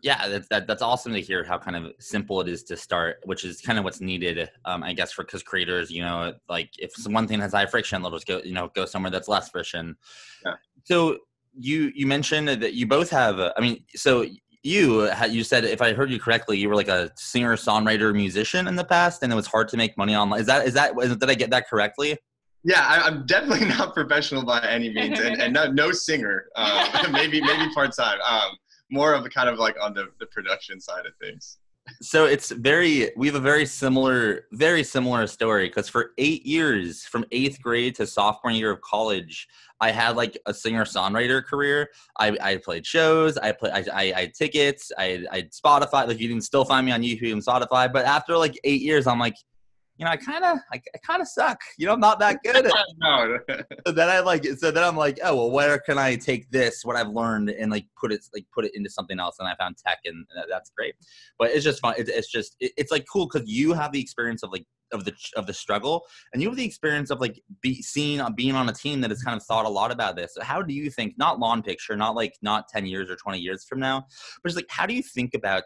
yeah, 0.06 0.28
that's 0.28 0.46
that, 0.50 0.68
that's 0.68 0.82
awesome 0.82 1.12
to 1.14 1.20
hear 1.20 1.42
how 1.42 1.58
kind 1.58 1.76
of 1.76 1.92
simple 1.98 2.40
it 2.40 2.46
is 2.48 2.62
to 2.62 2.76
start, 2.76 3.16
which 3.24 3.44
is 3.44 3.60
kind 3.60 3.76
of 3.76 3.84
what's 3.84 4.00
needed, 4.00 4.48
um, 4.64 4.84
I 4.84 4.92
guess, 4.92 5.10
for 5.10 5.24
because 5.24 5.42
creators, 5.42 5.90
you 5.90 6.00
know, 6.00 6.32
like 6.48 6.70
if 6.78 6.92
one 7.08 7.26
thing 7.26 7.40
has 7.40 7.52
high 7.52 7.66
friction, 7.66 8.00
they'll 8.02 8.12
just 8.12 8.24
go, 8.24 8.40
you 8.44 8.52
know, 8.52 8.70
go 8.76 8.86
somewhere 8.86 9.10
that's 9.10 9.26
less 9.26 9.50
friction. 9.50 9.96
Yeah. 10.44 10.54
So 10.84 11.18
you 11.58 11.90
you 11.92 12.06
mentioned 12.06 12.46
that 12.46 12.74
you 12.74 12.86
both 12.86 13.10
have, 13.10 13.40
I 13.40 13.60
mean, 13.60 13.82
so 13.96 14.24
you 14.62 15.10
you 15.28 15.42
said 15.42 15.64
if 15.64 15.82
I 15.82 15.92
heard 15.92 16.12
you 16.12 16.20
correctly, 16.20 16.56
you 16.56 16.68
were 16.68 16.76
like 16.76 16.88
a 16.88 17.10
singer, 17.16 17.56
songwriter, 17.56 18.14
musician 18.14 18.68
in 18.68 18.76
the 18.76 18.84
past, 18.84 19.24
and 19.24 19.32
it 19.32 19.36
was 19.36 19.48
hard 19.48 19.66
to 19.70 19.76
make 19.76 19.98
money 19.98 20.14
online. 20.14 20.38
Is 20.38 20.46
that 20.46 20.68
is 20.68 20.74
that 20.74 20.94
did 20.94 21.28
I 21.28 21.34
get 21.34 21.50
that 21.50 21.68
correctly? 21.68 22.16
Yeah, 22.62 22.86
I, 22.86 23.08
am 23.08 23.26
definitely 23.26 23.66
not 23.76 23.92
professional 23.92 24.44
by 24.44 24.60
any 24.68 24.92
means, 24.92 25.18
and, 25.26 25.42
and 25.42 25.52
no, 25.52 25.66
no 25.66 25.90
singer. 25.90 26.46
Uh, 26.54 27.08
maybe 27.10 27.40
maybe 27.40 27.74
part 27.74 27.90
time. 27.96 28.20
Um, 28.20 28.56
more 28.90 29.14
of 29.14 29.24
a 29.24 29.28
kind 29.28 29.48
of 29.48 29.58
like 29.58 29.76
on 29.80 29.94
the, 29.94 30.08
the 30.20 30.26
production 30.26 30.80
side 30.80 31.06
of 31.06 31.12
things. 31.20 31.58
So 32.02 32.26
it's 32.26 32.50
very 32.50 33.10
we 33.16 33.26
have 33.28 33.36
a 33.36 33.40
very 33.40 33.64
similar 33.64 34.46
very 34.52 34.82
similar 34.82 35.26
story 35.26 35.68
because 35.68 35.88
for 35.88 36.10
eight 36.18 36.44
years 36.44 37.04
from 37.04 37.24
eighth 37.30 37.62
grade 37.62 37.94
to 37.96 38.06
sophomore 38.06 38.50
year 38.50 38.72
of 38.72 38.80
college 38.80 39.46
i 39.80 39.92
had 39.92 40.16
like 40.16 40.36
a 40.46 40.52
singer 40.52 40.84
songwriter 40.84 41.44
career. 41.44 41.88
I 42.18 42.36
i 42.42 42.56
played 42.56 42.84
shows 42.84 43.38
i 43.38 43.52
play 43.52 43.70
I, 43.70 43.84
I, 43.92 44.20
I 44.22 44.32
tickets 44.36 44.90
i 44.98 45.24
i 45.30 45.42
spotify 45.42 46.08
like 46.08 46.18
you 46.18 46.28
can 46.28 46.40
still 46.40 46.64
find 46.64 46.84
me 46.84 46.90
on 46.90 47.02
youtube 47.02 47.32
and 47.32 47.44
spotify 47.44 47.92
but 47.92 48.04
after 48.04 48.36
like 48.36 48.58
eight 48.64 48.82
years 48.82 49.06
i'm 49.06 49.20
like 49.20 49.36
you 49.98 50.04
know, 50.04 50.10
I 50.10 50.16
kind 50.16 50.44
of, 50.44 50.58
I, 50.72 50.76
I 50.94 50.98
kind 51.06 51.22
of 51.22 51.28
suck. 51.28 51.58
You 51.78 51.86
know, 51.86 51.94
I'm 51.94 52.00
not 52.00 52.18
that 52.18 52.38
good. 52.44 52.70
no. 52.98 53.38
so 53.86 53.92
then 53.92 54.08
I 54.08 54.20
like, 54.20 54.44
so 54.44 54.70
then 54.70 54.84
I'm 54.84 54.96
like, 54.96 55.18
oh 55.22 55.36
well, 55.36 55.50
where 55.50 55.78
can 55.78 55.98
I 55.98 56.16
take 56.16 56.50
this, 56.50 56.84
what 56.84 56.96
I've 56.96 57.08
learned, 57.08 57.50
and 57.50 57.70
like 57.70 57.86
put 57.98 58.12
it, 58.12 58.24
like 58.34 58.44
put 58.54 58.64
it 58.64 58.72
into 58.74 58.90
something 58.90 59.18
else? 59.18 59.36
And 59.38 59.48
I 59.48 59.54
found 59.56 59.76
tech, 59.78 59.98
and 60.04 60.26
that's 60.50 60.70
great. 60.76 60.94
But 61.38 61.50
it's 61.50 61.64
just 61.64 61.80
fun. 61.80 61.94
It, 61.96 62.08
it's 62.08 62.30
just, 62.30 62.56
it, 62.60 62.72
it's 62.76 62.92
like 62.92 63.06
cool 63.10 63.26
because 63.26 63.48
you 63.48 63.72
have 63.72 63.92
the 63.92 64.00
experience 64.00 64.42
of 64.42 64.52
like 64.52 64.66
of 64.92 65.04
the 65.04 65.12
of 65.36 65.46
the 65.46 65.54
struggle, 65.54 66.04
and 66.32 66.42
you 66.42 66.48
have 66.48 66.56
the 66.56 66.64
experience 66.64 67.10
of 67.10 67.20
like 67.20 67.40
be 67.60 67.82
seeing 67.82 68.20
uh, 68.20 68.30
being 68.30 68.54
on 68.54 68.68
a 68.68 68.72
team 68.72 69.00
that 69.00 69.10
has 69.10 69.22
kind 69.22 69.36
of 69.36 69.42
thought 69.44 69.64
a 69.64 69.68
lot 69.68 69.90
about 69.90 70.16
this. 70.16 70.34
So 70.34 70.42
how 70.42 70.62
do 70.62 70.74
you 70.74 70.90
think? 70.90 71.14
Not 71.18 71.38
long 71.38 71.62
picture, 71.62 71.96
not 71.96 72.14
like 72.14 72.34
not 72.42 72.68
ten 72.68 72.86
years 72.86 73.10
or 73.10 73.16
twenty 73.16 73.38
years 73.38 73.64
from 73.64 73.80
now, 73.80 74.06
but 74.42 74.48
just 74.48 74.56
like 74.56 74.66
how 74.68 74.86
do 74.86 74.94
you 74.94 75.02
think 75.02 75.34
about 75.34 75.64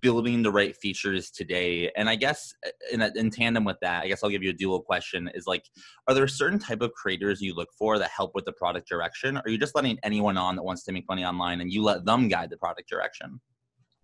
building 0.00 0.42
the 0.42 0.50
right 0.50 0.76
features 0.76 1.30
today. 1.30 1.90
And 1.96 2.08
i 2.08 2.16
guess 2.16 2.52
uh, 2.66 2.70
in, 2.92 3.02
in 3.16 3.30
tandem 3.30 3.64
with 3.64 3.78
that 3.80 4.02
i 4.02 4.08
guess 4.08 4.22
i'll 4.22 4.30
give 4.30 4.42
you 4.42 4.50
a 4.50 4.54
dual 4.54 4.80
question 4.80 5.30
is 5.34 5.46
like 5.46 5.64
are 6.08 6.14
there 6.14 6.26
certain 6.28 6.58
type 6.58 6.80
of 6.80 6.92
creators 6.92 7.40
you 7.40 7.54
look 7.54 7.68
for 7.78 7.98
that 7.98 8.10
help 8.10 8.34
with 8.34 8.44
the 8.44 8.52
product 8.52 8.88
direction? 8.88 9.36
Or 9.36 9.42
are 9.44 9.50
you 9.50 9.58
just 9.58 9.74
letting 9.74 9.98
anyone 10.02 10.36
on 10.36 10.56
that 10.56 10.62
wants 10.62 10.84
to 10.84 10.92
make 10.92 11.08
money 11.08 11.24
online 11.24 11.60
and 11.60 11.72
you 11.72 11.82
let 11.82 12.04
them 12.04 12.28
guide 12.28 12.50
the 12.50 12.56
product 12.56 12.88
direction? 12.88 13.40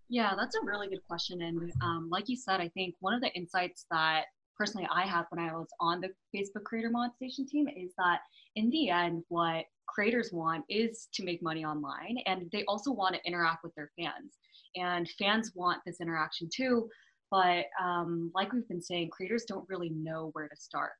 Yeah, 0.08 0.34
that's 0.36 0.54
a 0.56 0.64
really 0.64 0.88
good 0.88 1.04
question. 1.08 1.42
And 1.42 1.72
um, 1.82 2.08
like 2.10 2.28
you 2.28 2.36
said, 2.36 2.60
I 2.60 2.68
think 2.68 2.94
one 3.00 3.14
of 3.14 3.20
the 3.20 3.32
insights 3.34 3.86
that 3.90 4.24
personally 4.56 4.88
I 4.92 5.02
had 5.02 5.24
when 5.30 5.44
I 5.44 5.52
was 5.52 5.68
on 5.80 6.00
the 6.00 6.10
Facebook 6.34 6.64
Creator 6.64 6.90
Monetization 6.90 7.46
team 7.46 7.66
is 7.68 7.92
that 7.98 8.20
in 8.54 8.70
the 8.70 8.90
end, 8.90 9.24
what 9.28 9.64
creators 9.86 10.30
want 10.32 10.64
is 10.68 11.08
to 11.14 11.24
make 11.24 11.42
money 11.42 11.64
online 11.64 12.18
and 12.26 12.48
they 12.52 12.64
also 12.64 12.90
want 12.90 13.14
to 13.14 13.26
interact 13.26 13.64
with 13.64 13.74
their 13.74 13.90
fans. 13.98 14.38
And 14.76 15.08
fans 15.18 15.52
want 15.54 15.80
this 15.86 16.00
interaction 16.00 16.48
too. 16.54 16.88
But 17.30 17.66
um, 17.82 18.30
like 18.34 18.52
we've 18.52 18.68
been 18.68 18.82
saying, 18.82 19.10
creators 19.10 19.44
don't 19.44 19.68
really 19.68 19.90
know 19.90 20.30
where 20.32 20.48
to 20.48 20.56
start. 20.56 20.92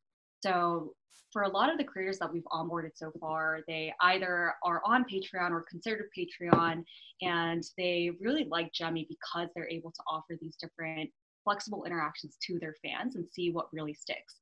So 0.43 0.95
for 1.33 1.43
a 1.43 1.49
lot 1.49 1.71
of 1.71 1.79
the 1.79 1.85
creators 1.85 2.19
that 2.19 2.33
we've 2.33 2.47
onboarded 2.53 2.93
so 2.95 3.13
far, 3.21 3.61
they 3.69 3.93
either 4.01 4.55
are 4.65 4.81
on 4.87 5.05
Patreon 5.05 5.51
or 5.51 5.67
considered 5.69 6.09
Patreon, 6.17 6.83
and 7.21 7.63
they 7.77 8.11
really 8.21 8.45
like 8.51 8.73
Jemmy 8.73 9.07
because 9.09 9.51
they're 9.55 9.69
able 9.69 9.91
to 9.91 10.03
offer 10.09 10.39
these 10.41 10.57
different 10.57 11.11
flexible 11.45 11.85
interactions 11.85 12.37
to 12.47 12.59
their 12.59 12.75
fans 12.83 13.17
and 13.17 13.29
see 13.29 13.51
what 13.51 13.69
really 13.73 13.95
sticks. 13.95 14.37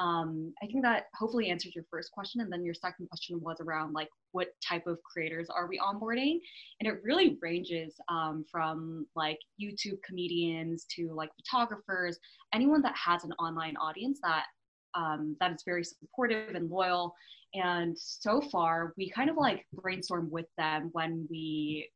Um, 0.00 0.52
I 0.62 0.66
think 0.66 0.82
that 0.84 1.06
hopefully 1.14 1.50
answers 1.50 1.74
your 1.74 1.84
first 1.90 2.12
question. 2.12 2.40
And 2.40 2.52
then 2.52 2.64
your 2.64 2.74
second 2.74 3.08
question 3.08 3.40
was 3.40 3.60
around 3.60 3.92
like 3.92 4.08
what 4.32 4.48
type 4.66 4.86
of 4.86 4.98
creators 5.02 5.48
are 5.50 5.66
we 5.66 5.78
onboarding? 5.78 6.38
And 6.80 6.88
it 6.88 7.02
really 7.02 7.36
ranges 7.42 7.94
um, 8.08 8.44
from 8.50 9.06
like 9.16 9.38
YouTube 9.60 9.98
comedians 10.04 10.86
to 10.96 11.12
like 11.14 11.30
photographers, 11.36 12.18
anyone 12.54 12.82
that 12.82 12.96
has 12.96 13.24
an 13.24 13.32
online 13.32 13.76
audience 13.76 14.20
that 14.22 14.44
um, 14.94 15.36
that 15.40 15.52
is 15.52 15.62
very 15.64 15.84
supportive 15.84 16.54
and 16.54 16.70
loyal. 16.70 17.14
And 17.54 17.96
so 17.98 18.40
far, 18.40 18.94
we 18.96 19.10
kind 19.10 19.30
of 19.30 19.36
like 19.36 19.66
brainstorm 19.72 20.30
with 20.30 20.46
them 20.56 20.90
when 20.92 21.26
we 21.30 21.88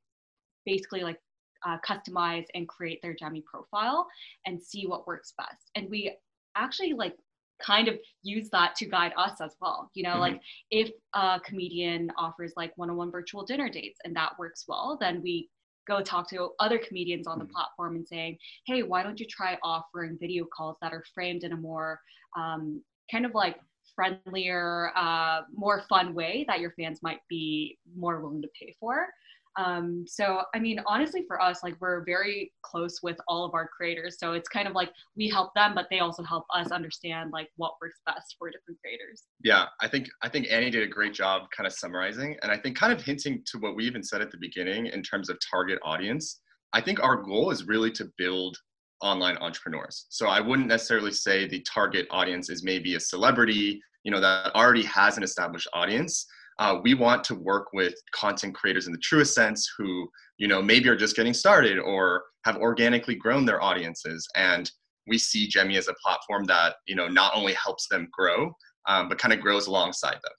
basically 0.64 1.02
like 1.02 1.18
uh, 1.66 1.78
customize 1.87 2.47
and 2.54 2.68
create 2.68 3.00
their 3.02 3.14
Jemmy 3.14 3.42
profile 3.47 4.06
and 4.47 4.62
see 4.62 4.87
what 4.87 5.06
works 5.06 5.35
best. 5.37 5.71
And 5.75 5.88
we 5.90 6.16
actually 6.56 6.92
like 6.92 7.16
kind 7.64 7.88
of 7.88 7.99
use 8.23 8.49
that 8.50 8.75
to 8.76 8.87
guide 8.87 9.12
us 9.16 9.40
as 9.40 9.54
well. 9.61 9.90
You 9.95 10.04
know, 10.04 10.11
mm-hmm. 10.11 10.21
like 10.21 10.40
if 10.71 10.90
a 11.14 11.40
comedian 11.45 12.11
offers 12.19 12.52
like 12.57 12.73
one-on-one 12.76 13.11
virtual 13.11 13.45
dinner 13.45 13.69
dates 13.69 14.00
and 14.04 14.14
that 14.16 14.33
works 14.38 14.64
well, 14.69 14.99
then 15.00 15.23
we 15.23 15.49
go 15.87 16.00
talk 16.00 16.28
to 16.31 16.50
other 16.61 16.78
comedians 16.78 17.26
on 17.26 17.38
the 17.38 17.45
mm-hmm. 17.45 17.54
platform 17.54 17.97
and 17.97 18.07
saying, 18.07 18.38
hey, 18.66 18.83
why 18.83 19.02
don't 19.02 19.19
you 19.19 19.26
try 19.26 19.59
offering 19.62 20.16
video 20.21 20.45
calls 20.57 20.76
that 20.81 20.92
are 20.92 21.04
framed 21.14 21.45
in 21.45 21.52
a 21.52 21.57
more 21.57 22.00
um, 22.37 22.83
kind 23.11 23.26
of 23.26 23.35
like 23.35 23.57
friendlier, 23.95 24.92
uh, 24.97 25.42
more 25.54 25.83
fun 25.88 26.14
way 26.14 26.45
that 26.49 26.61
your 26.61 26.73
fans 26.78 27.00
might 27.02 27.21
be 27.28 27.78
more 27.97 28.21
willing 28.21 28.42
to 28.42 28.49
pay 28.59 28.75
for. 28.81 29.07
Um, 29.56 30.04
so, 30.06 30.42
I 30.54 30.59
mean, 30.59 30.80
honestly, 30.87 31.25
for 31.26 31.40
us, 31.40 31.62
like 31.62 31.76
we're 31.80 32.04
very 32.04 32.52
close 32.62 33.02
with 33.02 33.16
all 33.28 33.44
of 33.44 33.54
our 33.54 33.68
creators. 33.68 34.16
So 34.18 34.32
it's 34.32 34.49
kind 34.49 34.66
of 34.66 34.75
like 34.75 34.90
we 35.16 35.28
help 35.28 35.52
them, 35.54 35.75
but 35.75 35.87
they 35.90 36.00
also 36.00 36.23
help 36.23 36.44
us 36.54 36.71
understand 36.71 37.30
like 37.32 37.49
what 37.56 37.75
works 37.80 38.00
best 38.06 38.37
for 38.38 38.50
different 38.50 38.80
creators. 38.80 39.25
Yeah, 39.42 39.66
I 39.80 39.88
think 39.88 40.09
I 40.23 40.28
think 40.28 40.47
Annie 40.50 40.71
did 40.71 40.82
a 40.82 40.87
great 40.87 41.14
job 41.14 41.42
kind 41.56 41.66
of 41.66 41.73
summarizing, 41.73 42.37
and 42.42 42.50
I 42.50 42.56
think 42.56 42.76
kind 42.76 42.92
of 42.92 43.02
hinting 43.02 43.42
to 43.47 43.59
what 43.59 43.76
we 43.76 43.85
even 43.85 44.02
said 44.02 44.23
at 44.23 44.30
the 44.30 44.38
beginning 44.38 44.87
in 44.87 45.02
terms 45.02 45.28
of 45.28 45.38
target 45.50 45.78
audience. 45.82 46.40
I 46.73 46.80
think 46.80 47.02
our 47.02 47.16
goal 47.16 47.50
is 47.50 47.64
really 47.64 47.90
to 47.92 48.11
build 48.16 48.56
online 49.02 49.37
entrepreneurs. 49.38 50.06
So 50.09 50.28
I 50.28 50.40
wouldn't 50.40 50.68
necessarily 50.68 51.12
say 51.12 51.47
the 51.47 51.61
target 51.62 52.06
audience 52.11 52.49
is 52.49 52.62
maybe 52.62 52.94
a 52.94 53.00
celebrity, 53.00 53.80
you 54.04 54.11
know, 54.11 54.21
that 54.21 54.54
already 54.54 54.85
has 54.85 55.16
an 55.16 55.25
established 55.25 55.68
audience. 55.75 56.25
Uh, 56.59 56.78
we 56.82 56.94
want 56.94 57.25
to 57.25 57.35
work 57.35 57.68
with 57.73 57.94
content 58.14 58.54
creators 58.54 58.87
in 58.87 58.92
the 58.92 58.99
truest 58.99 59.35
sense 59.35 59.68
who, 59.78 60.09
you 60.38 60.49
know, 60.49 60.62
maybe 60.62 60.88
are 60.88 60.97
just 60.97 61.16
getting 61.16 61.35
started 61.35 61.78
or 61.78 62.23
have 62.44 62.56
organically 62.56 63.14
grown 63.14 63.44
their 63.44 63.62
audiences. 63.62 64.26
And 64.37 64.71
we 65.06 65.18
see 65.18 65.49
Jemmy 65.49 65.76
as 65.76 65.88
a 65.88 65.94
platform 66.04 66.44
that, 66.44 66.76
you 66.87 66.94
know, 66.94 67.09
not 67.09 67.32
only 67.35 67.54
helps 67.54 67.88
them 67.88 68.09
grow, 68.12 68.52
um, 68.87 69.09
but 69.09 69.18
kind 69.18 69.32
of 69.32 69.40
grows 69.40 69.66
alongside 69.66 70.14
them. 70.14 70.32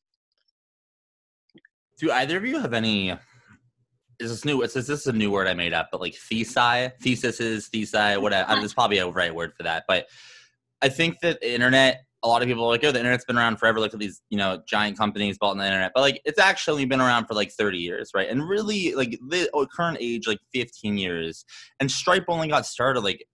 Do 2.00 2.12
either 2.12 2.38
of 2.38 2.46
you 2.46 2.60
have 2.60 2.74
any 2.74 3.18
is 4.20 4.30
this 4.30 4.46
new? 4.46 4.62
It's 4.62 4.74
this 4.74 4.90
is 4.90 5.08
a 5.08 5.14
new 5.14 5.32
word 5.32 5.48
I 5.48 5.54
made 5.54 5.74
up, 5.74 5.90
but 5.92 6.02
like 6.02 6.14
thesi, 6.14 6.92
thesis 7.02 7.40
is 7.40 7.70
thesi, 7.70 8.22
whatever. 8.22 8.56
There's 8.56 8.74
probably 8.74 9.00
a 9.00 9.08
right 9.08 9.34
word 9.34 9.54
for 9.56 9.64
that, 9.64 9.84
but 9.88 10.08
I 10.82 10.90
think 10.90 11.20
that 11.22 11.42
the 11.42 11.54
internet. 11.54 12.04
A 12.24 12.28
lot 12.28 12.42
of 12.42 12.48
people 12.48 12.64
are 12.64 12.70
like, 12.70 12.84
oh, 12.84 12.92
the 12.92 13.00
internet's 13.00 13.26
been 13.26 13.38
around 13.38 13.58
forever. 13.58 13.80
Look 13.80 13.94
at 13.94 14.00
these, 14.00 14.22
you 14.30 14.38
know, 14.38 14.62
giant 14.68 14.98
companies 14.98 15.38
built 15.38 15.52
on 15.52 15.58
the 15.58 15.66
internet. 15.66 15.92
But 15.94 16.02
like, 16.02 16.22
it's 16.26 16.40
actually 16.40 16.86
been 16.86 17.02
around 17.02 17.26
for 17.26 17.34
like 17.34 17.52
30 17.52 17.78
years, 17.78 18.12
right? 18.16 18.30
And 18.30 18.48
really, 18.48 18.94
like 18.96 19.20
the 19.30 19.50
oh, 19.54 19.66
current 19.66 19.98
age, 20.00 20.28
like 20.28 20.40
15 20.54 20.98
years. 20.98 21.46
And 21.80 21.92
Stripe 21.92 22.26
only 22.30 22.48
got 22.48 22.66
started 22.66 23.02
like 23.02 23.26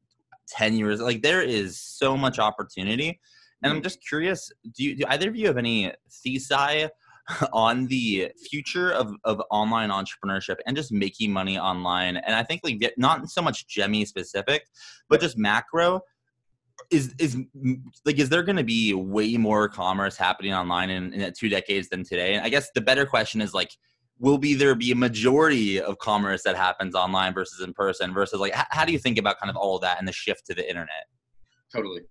10 0.50 0.74
years. 0.74 1.00
Like, 1.00 1.22
there 1.22 1.42
is 1.42 1.80
so 1.80 2.18
much 2.18 2.40
opportunity. 2.40 3.20
And 3.62 3.72
I'm 3.72 3.78
mm-hmm. 3.78 3.84
just 3.84 4.00
curious, 4.08 4.52
do, 4.76 4.84
you, 4.84 4.96
do 4.96 5.04
either 5.08 5.30
of 5.30 5.36
you 5.36 5.48
have 5.48 5.58
any 5.58 5.92
thesi 6.26 6.90
on 7.54 7.88
the 7.88 8.32
future 8.50 8.92
of, 8.92 9.14
of 9.24 9.42
online 9.52 9.90
entrepreneurship 9.90 10.58
and 10.66 10.76
just 10.76 10.92
making 10.92 11.32
money 11.32 11.58
online. 11.58 12.18
And 12.18 12.36
I 12.36 12.44
think 12.44 12.62
like 12.64 12.94
not 12.98 13.30
so 13.30 13.42
much 13.42 13.68
Jemmy 13.68 14.06
specific, 14.06 14.66
but 15.10 15.22
just 15.22 15.38
macro. 15.38 16.02
Is 16.92 17.14
is 17.20 17.38
like 18.06 18.18
is 18.18 18.30
there 18.30 18.42
going 18.42 18.56
to 18.56 18.64
be 18.64 18.94
way 18.94 19.38
more 19.38 19.70
commerce 19.70 20.18
happening 20.18 20.54
online 20.54 20.90
in, 20.90 21.14
in 21.14 21.34
two 21.34 21.50
decades 21.50 21.90
than 21.90 22.04
today? 22.04 22.34
And 22.34 22.44
I 22.44 22.50
guess 22.50 22.70
the 22.74 22.82
better 22.82 23.06
question 23.06 23.42
is 23.42 23.54
like, 23.54 23.70
will 24.18 24.38
be 24.38 24.56
there 24.56 24.74
be 24.76 24.92
a 24.92 24.96
majority 24.96 25.80
of 25.80 25.98
commerce 26.00 26.44
that 26.44 26.56
happens 26.56 26.96
online 26.96 27.34
versus 27.34 27.62
in 27.62 27.74
person 27.74 28.14
versus 28.14 28.40
like 28.40 28.54
how 28.54 28.86
do 28.86 28.92
you 28.92 29.00
think 29.00 29.18
about 29.18 29.40
kind 29.40 29.50
of 29.50 29.56
all 29.56 29.76
of 29.76 29.82
that 29.82 30.00
and 30.00 30.08
the 30.08 30.12
shift 30.12 30.46
to 30.48 30.56
the 30.56 30.68
internet? 30.68 31.06
Totally. 31.74 32.02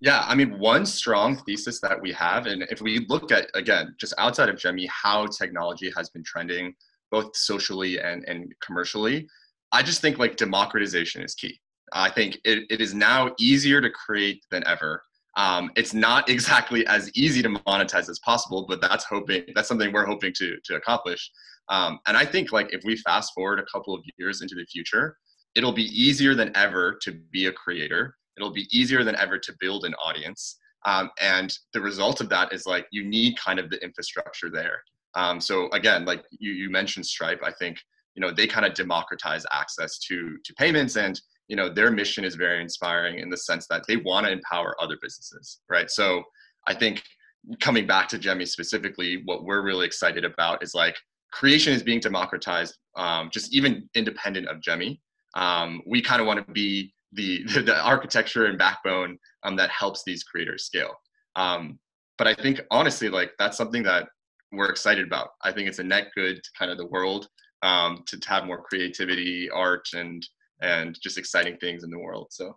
Yeah, 0.00 0.24
I 0.26 0.34
mean, 0.34 0.58
one 0.58 0.84
strong 0.84 1.36
thesis 1.44 1.80
that 1.80 2.00
we 2.00 2.12
have, 2.12 2.46
and 2.46 2.64
if 2.64 2.82
we 2.82 3.06
look 3.08 3.32
at, 3.32 3.48
again, 3.54 3.94
just 3.98 4.12
outside 4.18 4.50
of 4.50 4.58
Jemmy, 4.58 4.86
how 4.92 5.26
technology 5.26 5.90
has 5.96 6.10
been 6.10 6.22
trending 6.22 6.74
both 7.10 7.34
socially 7.34 7.98
and, 7.98 8.22
and 8.28 8.52
commercially, 8.60 9.26
I 9.72 9.82
just 9.82 10.02
think 10.02 10.18
like 10.18 10.36
democratization 10.36 11.22
is 11.22 11.34
key. 11.34 11.58
I 11.92 12.10
think 12.10 12.38
it, 12.44 12.64
it 12.70 12.80
is 12.80 12.94
now 12.94 13.34
easier 13.38 13.80
to 13.80 13.90
create 13.90 14.44
than 14.50 14.66
ever. 14.66 15.02
Um, 15.36 15.70
it's 15.76 15.94
not 15.94 16.28
exactly 16.28 16.86
as 16.86 17.10
easy 17.14 17.42
to 17.42 17.48
monetize 17.48 18.08
as 18.08 18.18
possible, 18.20 18.66
but 18.68 18.80
that's 18.80 19.04
hoping 19.04 19.44
that's 19.54 19.68
something 19.68 19.92
we're 19.92 20.06
hoping 20.06 20.32
to 20.38 20.56
to 20.64 20.76
accomplish. 20.76 21.30
Um, 21.68 21.98
and 22.06 22.16
I 22.16 22.24
think 22.24 22.52
like 22.52 22.72
if 22.72 22.82
we 22.84 22.96
fast 22.96 23.32
forward 23.34 23.58
a 23.58 23.64
couple 23.64 23.94
of 23.94 24.02
years 24.18 24.40
into 24.40 24.54
the 24.54 24.64
future, 24.66 25.16
it'll 25.56 25.72
be 25.72 25.84
easier 25.84 26.34
than 26.34 26.54
ever 26.56 26.98
to 27.02 27.12
be 27.32 27.46
a 27.46 27.52
creator 27.52 28.14
it'll 28.36 28.52
be 28.52 28.68
easier 28.70 29.02
than 29.02 29.16
ever 29.16 29.38
to 29.38 29.54
build 29.58 29.84
an 29.84 29.94
audience 29.94 30.58
um, 30.84 31.10
and 31.20 31.58
the 31.72 31.80
result 31.80 32.20
of 32.20 32.28
that 32.28 32.52
is 32.52 32.66
like 32.66 32.86
you 32.92 33.04
need 33.04 33.36
kind 33.38 33.58
of 33.58 33.70
the 33.70 33.82
infrastructure 33.82 34.50
there 34.50 34.82
um, 35.14 35.40
so 35.40 35.68
again 35.70 36.04
like 36.04 36.24
you, 36.38 36.52
you 36.52 36.70
mentioned 36.70 37.04
stripe 37.04 37.40
i 37.42 37.50
think 37.50 37.78
you 38.14 38.20
know 38.20 38.30
they 38.30 38.46
kind 38.46 38.66
of 38.66 38.74
democratize 38.74 39.44
access 39.52 39.98
to 39.98 40.36
to 40.44 40.54
payments 40.54 40.96
and 40.96 41.20
you 41.48 41.56
know 41.56 41.72
their 41.72 41.90
mission 41.90 42.24
is 42.24 42.34
very 42.34 42.60
inspiring 42.60 43.18
in 43.18 43.30
the 43.30 43.36
sense 43.36 43.66
that 43.68 43.82
they 43.86 43.96
want 43.96 44.26
to 44.26 44.32
empower 44.32 44.74
other 44.80 44.96
businesses 45.00 45.60
right 45.68 45.90
so 45.90 46.22
i 46.66 46.74
think 46.74 47.02
coming 47.60 47.86
back 47.86 48.08
to 48.08 48.18
jemmy 48.18 48.44
specifically 48.44 49.22
what 49.24 49.44
we're 49.44 49.62
really 49.62 49.86
excited 49.86 50.24
about 50.24 50.62
is 50.62 50.74
like 50.74 50.96
creation 51.32 51.72
is 51.72 51.82
being 51.82 52.00
democratized 52.00 52.78
um, 52.96 53.28
just 53.32 53.54
even 53.54 53.88
independent 53.94 54.48
of 54.48 54.60
jemmy 54.60 55.00
um, 55.36 55.82
we 55.86 56.00
kind 56.00 56.20
of 56.20 56.26
want 56.26 56.44
to 56.44 56.52
be 56.52 56.92
the, 57.12 57.42
the, 57.62 57.80
architecture 57.80 58.46
and 58.46 58.58
backbone 58.58 59.18
um, 59.42 59.56
that 59.56 59.70
helps 59.70 60.02
these 60.04 60.24
creators 60.24 60.64
scale. 60.64 60.94
Um, 61.36 61.78
but 62.18 62.26
I 62.26 62.34
think 62.34 62.60
honestly, 62.70 63.08
like 63.08 63.32
that's 63.38 63.56
something 63.56 63.82
that 63.82 64.08
we're 64.52 64.70
excited 64.70 65.06
about. 65.06 65.30
I 65.42 65.52
think 65.52 65.68
it's 65.68 65.78
a 65.80 65.84
net 65.84 66.08
good 66.14 66.36
to 66.36 66.50
kind 66.58 66.70
of 66.70 66.78
the 66.78 66.86
world 66.86 67.28
um, 67.62 68.04
to, 68.06 68.18
to 68.18 68.28
have 68.28 68.46
more 68.46 68.62
creativity, 68.62 69.50
art, 69.50 69.86
and 69.94 70.26
and 70.60 70.98
just 71.00 71.18
exciting 71.18 71.56
things 71.58 71.84
in 71.84 71.90
the 71.90 71.98
world. 71.98 72.28
So. 72.30 72.56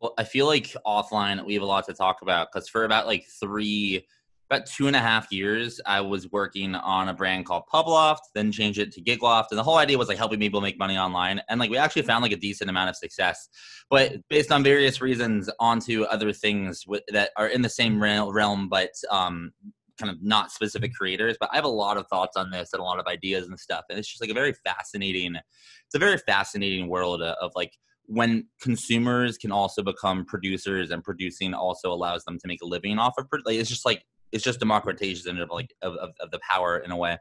Well, 0.00 0.14
I 0.16 0.24
feel 0.24 0.46
like 0.46 0.74
offline 0.86 1.44
we 1.44 1.54
have 1.54 1.62
a 1.62 1.66
lot 1.66 1.86
to 1.86 1.94
talk 1.94 2.22
about 2.22 2.48
because 2.52 2.68
for 2.68 2.84
about 2.84 3.06
like 3.06 3.26
three 3.38 4.06
about 4.50 4.66
two 4.66 4.88
and 4.88 4.96
a 4.96 5.00
half 5.00 5.30
years, 5.30 5.80
I 5.86 6.00
was 6.00 6.30
working 6.32 6.74
on 6.74 7.08
a 7.08 7.14
brand 7.14 7.46
called 7.46 7.62
Publoft, 7.72 8.18
then 8.34 8.50
changed 8.50 8.80
it 8.80 8.90
to 8.92 9.00
Gigloft. 9.00 9.46
And 9.50 9.58
the 9.58 9.62
whole 9.62 9.78
idea 9.78 9.96
was 9.96 10.08
like 10.08 10.18
helping 10.18 10.40
people 10.40 10.60
make 10.60 10.76
money 10.76 10.98
online. 10.98 11.40
And 11.48 11.60
like 11.60 11.70
we 11.70 11.76
actually 11.76 12.02
found 12.02 12.22
like 12.22 12.32
a 12.32 12.36
decent 12.36 12.68
amount 12.68 12.90
of 12.90 12.96
success, 12.96 13.48
but 13.90 14.14
based 14.28 14.50
on 14.50 14.64
various 14.64 15.00
reasons 15.00 15.48
onto 15.60 16.02
other 16.04 16.32
things 16.32 16.84
that 17.12 17.30
are 17.36 17.46
in 17.46 17.62
the 17.62 17.68
same 17.68 18.02
realm, 18.02 18.68
but 18.68 18.90
um, 19.12 19.52
kind 20.00 20.10
of 20.10 20.22
not 20.22 20.50
specific 20.50 20.94
creators. 20.94 21.36
But 21.38 21.50
I 21.52 21.56
have 21.56 21.64
a 21.64 21.68
lot 21.68 21.96
of 21.96 22.06
thoughts 22.08 22.36
on 22.36 22.50
this 22.50 22.72
and 22.72 22.80
a 22.80 22.84
lot 22.84 22.98
of 22.98 23.06
ideas 23.06 23.46
and 23.46 23.58
stuff. 23.58 23.84
And 23.90 23.98
it's 23.98 24.08
just 24.08 24.20
like 24.20 24.30
a 24.30 24.34
very 24.34 24.54
fascinating, 24.64 25.36
it's 25.36 25.94
a 25.94 25.98
very 25.98 26.18
fascinating 26.18 26.88
world 26.88 27.22
of, 27.22 27.36
of 27.40 27.52
like, 27.54 27.72
when 28.10 28.44
consumers 28.60 29.38
can 29.38 29.52
also 29.52 29.82
become 29.82 30.24
producers 30.24 30.90
and 30.90 31.04
producing 31.04 31.54
also 31.54 31.92
allows 31.92 32.24
them 32.24 32.38
to 32.40 32.48
make 32.48 32.60
a 32.60 32.66
living 32.66 32.98
off 32.98 33.14
of 33.18 33.28
like 33.44 33.54
it's 33.54 33.68
just 33.68 33.86
like 33.86 34.04
it's 34.32 34.42
just 34.42 34.58
democratization 34.58 35.38
of 35.38 35.48
like 35.50 35.72
of, 35.82 35.94
of, 35.94 36.10
of, 36.18 36.30
the 36.32 36.40
power 36.40 36.78
in 36.78 36.90
a 36.90 36.96
way. 36.96 37.16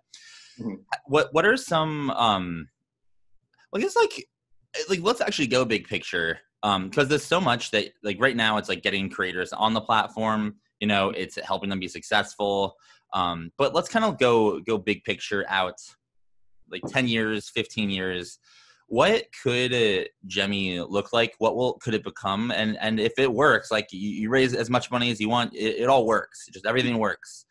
Mm-hmm. 0.60 0.82
What 1.06 1.30
what 1.32 1.46
are 1.46 1.58
some 1.58 2.10
um 2.12 2.70
I 3.74 3.80
guess 3.80 3.96
like 3.96 4.28
like 4.90 5.02
let's 5.02 5.22
actually 5.22 5.48
go 5.48 5.64
big 5.64 5.88
picture 5.88 6.40
um 6.64 6.90
because 6.90 7.08
there's 7.08 7.24
so 7.24 7.40
much 7.40 7.70
that 7.70 7.90
like 8.04 8.20
right 8.20 8.36
now 8.36 8.58
it's 8.58 8.70
like 8.70 8.82
getting 8.82 9.10
creators 9.10 9.54
on 9.54 9.74
the 9.74 9.82
platform 9.82 10.56
you 10.80 10.88
know 10.88 11.10
it's 11.12 11.38
helping 11.44 11.70
them 11.70 11.80
be 11.80 11.88
successful 11.88 12.76
um 13.14 13.52
but 13.58 13.74
let's 13.74 13.90
kind 13.90 14.06
of 14.06 14.18
go 14.18 14.60
go 14.62 14.78
big 14.78 15.04
picture 15.04 15.46
out 15.50 15.80
like 16.72 16.82
10 16.88 17.08
years 17.08 17.50
15 17.50 17.90
years 17.90 18.40
what 18.90 19.26
could 19.44 19.72
uh, 19.72 20.06
Jemmy 20.26 20.80
look 20.80 21.14
like? 21.14 21.36
What 21.38 21.56
will 21.56 21.74
could 21.74 21.94
it 21.94 22.04
become? 22.04 22.52
And 22.52 22.76
and 22.80 23.00
if 23.00 23.14
it 23.20 23.32
works, 23.32 23.70
like 23.70 23.88
you, 23.92 24.10
you 24.10 24.30
raise 24.30 24.56
as 24.56 24.70
much 24.70 24.90
money 24.90 25.12
as 25.12 25.22
you 25.22 25.30
want, 25.30 25.54
it, 25.54 25.82
it 25.82 25.90
all 25.90 26.08
works. 26.08 26.48
Just 26.52 26.66
everything 26.66 26.98
works. 26.98 27.46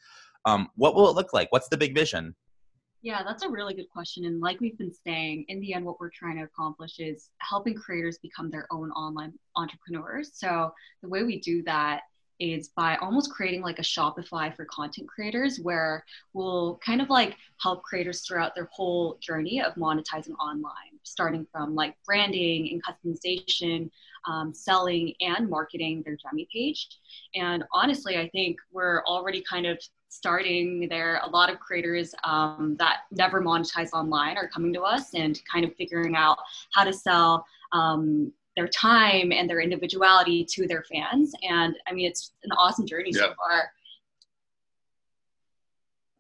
Um, 0.45 0.69
what 0.75 0.97
will 0.97 1.09
it 1.09 1.15
look 1.15 1.33
like? 1.33 1.47
What's 1.51 1.69
the 1.69 1.77
big 1.77 1.95
vision? 1.95 2.35
Yeah, 3.03 3.23
that's 3.23 3.45
a 3.45 3.49
really 3.49 3.75
good 3.75 3.89
question. 3.89 4.25
And 4.25 4.41
like 4.41 4.61
we've 4.61 4.77
been 4.77 4.93
saying, 4.93 5.45
in 5.47 5.61
the 5.61 5.75
end, 5.75 5.85
what 5.85 6.01
we're 6.01 6.11
trying 6.11 6.37
to 6.39 6.43
accomplish 6.43 6.99
is 6.99 7.31
helping 7.39 7.75
creators 7.75 8.19
become 8.19 8.51
their 8.51 8.67
own 8.73 8.91
online 8.91 9.33
entrepreneurs. 9.55 10.33
So 10.35 10.73
the 11.03 11.09
way 11.09 11.23
we 11.23 11.39
do 11.39 11.63
that 11.63 12.01
is 12.38 12.68
by 12.68 12.97
almost 12.97 13.30
creating 13.30 13.62
like 13.62 13.78
a 13.78 13.83
Shopify 13.83 14.54
for 14.54 14.64
content 14.66 15.09
creators 15.09 15.59
where 15.61 16.04
we'll 16.33 16.78
kind 16.85 17.00
of 17.00 17.11
like 17.11 17.37
help 17.61 17.83
creators 17.83 18.26
throughout 18.26 18.54
their 18.54 18.68
whole 18.73 19.18
journey 19.21 19.61
of 19.61 19.75
monetizing 19.75 20.37
online, 20.40 20.99
starting 21.02 21.47
from 21.50 21.75
like 21.75 21.97
branding 22.04 22.71
and 22.71 22.83
customization, 22.85 23.90
um, 24.26 24.52
selling, 24.52 25.14
and 25.21 25.49
marketing 25.49 26.02
their 26.04 26.16
Jemmy 26.16 26.49
page. 26.52 26.88
And 27.35 27.64
honestly, 27.73 28.18
I 28.18 28.28
think 28.28 28.59
we're 28.73 29.02
already 29.04 29.42
kind 29.42 29.66
of 29.66 29.78
starting 30.09 30.88
there. 30.88 31.21
A 31.25 31.28
lot 31.28 31.50
of 31.50 31.59
creators 31.61 32.14
um, 32.25 32.76
that 32.78 33.00
never 33.11 33.42
monetize 33.42 33.92
online 33.92 34.37
are 34.37 34.49
coming 34.49 34.73
to 34.75 34.83
us 34.83 35.14
and 35.14 35.38
kind 35.50 35.64
of 35.64 35.75
figuring 35.76 36.16
out 36.16 36.38
how 36.73 36.85
to 36.85 36.92
sell 36.92 37.47
um, 37.73 38.33
their 38.59 38.69
time 38.69 39.31
and 39.31 39.49
their 39.49 39.61
individuality 39.61 40.45
to 40.45 40.67
their 40.67 40.83
fans. 40.93 41.33
And 41.49 41.77
I 41.87 41.93
mean, 41.93 42.07
it's 42.07 42.33
an 42.43 42.50
awesome 42.59 42.87
journey 42.87 43.12
so 43.12 43.33
far. 43.37 43.71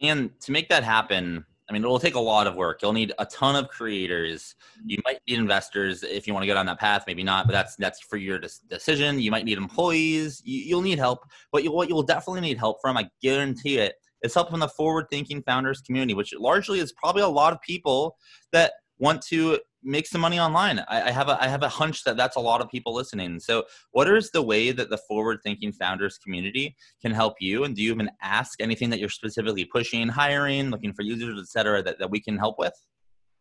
And 0.00 0.30
to 0.42 0.52
make 0.52 0.68
that 0.68 0.84
happen, 0.84 1.44
I 1.68 1.72
mean, 1.72 1.82
it 1.82 1.88
will 1.88 1.98
take 1.98 2.14
a 2.14 2.20
lot 2.20 2.46
of 2.46 2.54
work. 2.54 2.80
You'll 2.80 2.92
need 2.92 3.12
a 3.18 3.26
ton 3.26 3.56
of 3.56 3.68
creators. 3.68 4.54
Mm-hmm. 4.78 4.90
You 4.90 4.98
might 5.04 5.18
need 5.26 5.38
investors 5.40 6.04
if 6.04 6.28
you 6.28 6.32
want 6.32 6.44
to 6.44 6.46
go 6.46 6.54
down 6.54 6.66
that 6.66 6.78
path. 6.78 7.04
Maybe 7.08 7.24
not, 7.24 7.46
but 7.46 7.52
that's 7.52 7.74
that's 7.74 8.00
for 8.00 8.16
your 8.16 8.40
decision. 8.70 9.18
You 9.18 9.32
might 9.32 9.44
need 9.44 9.58
employees. 9.58 10.40
You, 10.44 10.76
will 10.76 10.82
need 10.82 11.00
help, 11.00 11.24
but 11.50 11.64
you, 11.64 11.72
what 11.72 11.88
you 11.88 11.96
will 11.96 12.04
definitely 12.04 12.42
need 12.42 12.56
help 12.56 12.80
from, 12.80 12.96
I 12.96 13.10
guarantee 13.20 13.78
it, 13.78 13.96
is 14.22 14.32
help 14.32 14.50
from 14.50 14.60
the 14.60 14.68
forward-thinking 14.68 15.42
founders 15.42 15.80
community, 15.80 16.14
which 16.14 16.32
largely 16.38 16.78
is 16.78 16.92
probably 16.92 17.22
a 17.22 17.28
lot 17.28 17.52
of 17.52 17.60
people 17.62 18.16
that 18.52 18.74
want 18.98 19.22
to 19.22 19.58
make 19.82 20.06
some 20.06 20.20
money 20.20 20.38
online. 20.38 20.80
I, 20.88 21.02
I, 21.02 21.10
have 21.10 21.28
a 21.28 21.42
I 21.42 21.48
have 21.48 21.62
a 21.62 21.68
hunch 21.68 22.04
that 22.04 22.16
that's 22.16 22.36
a 22.36 22.40
lot 22.40 22.60
of 22.60 22.68
people 22.68 22.94
listening. 22.94 23.40
So, 23.40 23.64
what 23.92 24.08
is 24.08 24.30
the 24.30 24.42
way 24.42 24.72
that 24.72 24.90
the 24.90 24.98
forward 25.08 25.38
thinking 25.42 25.72
founders 25.72 26.18
community 26.18 26.76
can 27.00 27.12
help 27.12 27.34
you? 27.40 27.64
And 27.64 27.74
do 27.74 27.82
you 27.82 27.92
even 27.92 28.10
ask 28.22 28.60
anything 28.60 28.90
that 28.90 29.00
you're 29.00 29.08
specifically 29.08 29.64
pushing, 29.64 30.08
hiring, 30.08 30.70
looking 30.70 30.92
for 30.92 31.02
users, 31.02 31.40
etc., 31.40 31.82
that, 31.82 31.98
that 31.98 32.10
we 32.10 32.20
can 32.20 32.36
help 32.36 32.58
with? 32.58 32.74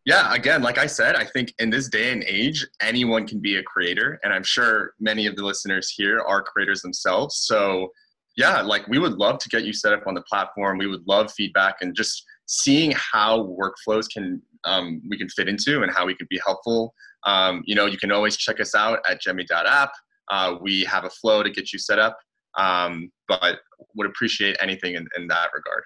Yeah, 0.05 0.33
again, 0.33 0.61
like 0.61 0.77
I 0.77 0.87
said, 0.87 1.15
I 1.15 1.25
think 1.25 1.53
in 1.59 1.69
this 1.69 1.89
day 1.89 2.13
and 2.13 2.23
age, 2.23 2.65
anyone 2.81 3.27
can 3.27 3.41
be 3.41 3.57
a 3.57 3.63
creator, 3.63 4.19
and 4.23 4.31
I'm 4.31 4.43
sure 4.43 4.93
many 5.01 5.25
of 5.25 5.35
the 5.35 5.43
listeners 5.43 5.89
here 5.89 6.21
are 6.21 6.41
creators 6.41 6.81
themselves. 6.81 7.39
So, 7.45 7.89
yeah, 8.37 8.61
like 8.61 8.87
we 8.87 8.99
would 8.99 9.13
love 9.13 9.39
to 9.39 9.49
get 9.49 9.65
you 9.65 9.73
set 9.73 9.91
up 9.91 10.07
on 10.07 10.13
the 10.13 10.21
platform. 10.21 10.77
We 10.77 10.87
would 10.87 11.05
love 11.07 11.33
feedback 11.33 11.77
and 11.81 11.93
just 11.93 12.23
seeing 12.47 12.93
how 12.95 13.55
workflows 13.59 14.09
can 14.11 14.41
um, 14.63 15.01
we 15.09 15.17
can 15.17 15.29
fit 15.29 15.47
into 15.47 15.83
and 15.83 15.91
how 15.91 16.05
we 16.05 16.15
can 16.15 16.27
be 16.29 16.39
helpful. 16.43 16.93
Um, 17.25 17.63
you 17.65 17.75
know, 17.75 17.85
you 17.85 17.97
can 17.97 18.11
always 18.11 18.35
check 18.35 18.59
us 18.59 18.75
out 18.75 18.99
at 19.09 19.21
Jemmy.app. 19.21 19.91
Uh, 20.29 20.55
we 20.59 20.83
have 20.83 21.05
a 21.05 21.09
flow 21.09 21.43
to 21.43 21.49
get 21.49 21.71
you 21.71 21.79
set 21.79 21.99
up, 21.99 22.17
um, 22.57 23.09
but 23.27 23.59
would 23.95 24.07
appreciate 24.07 24.57
anything 24.59 24.95
in, 24.95 25.07
in 25.17 25.27
that 25.27 25.49
regard. 25.55 25.83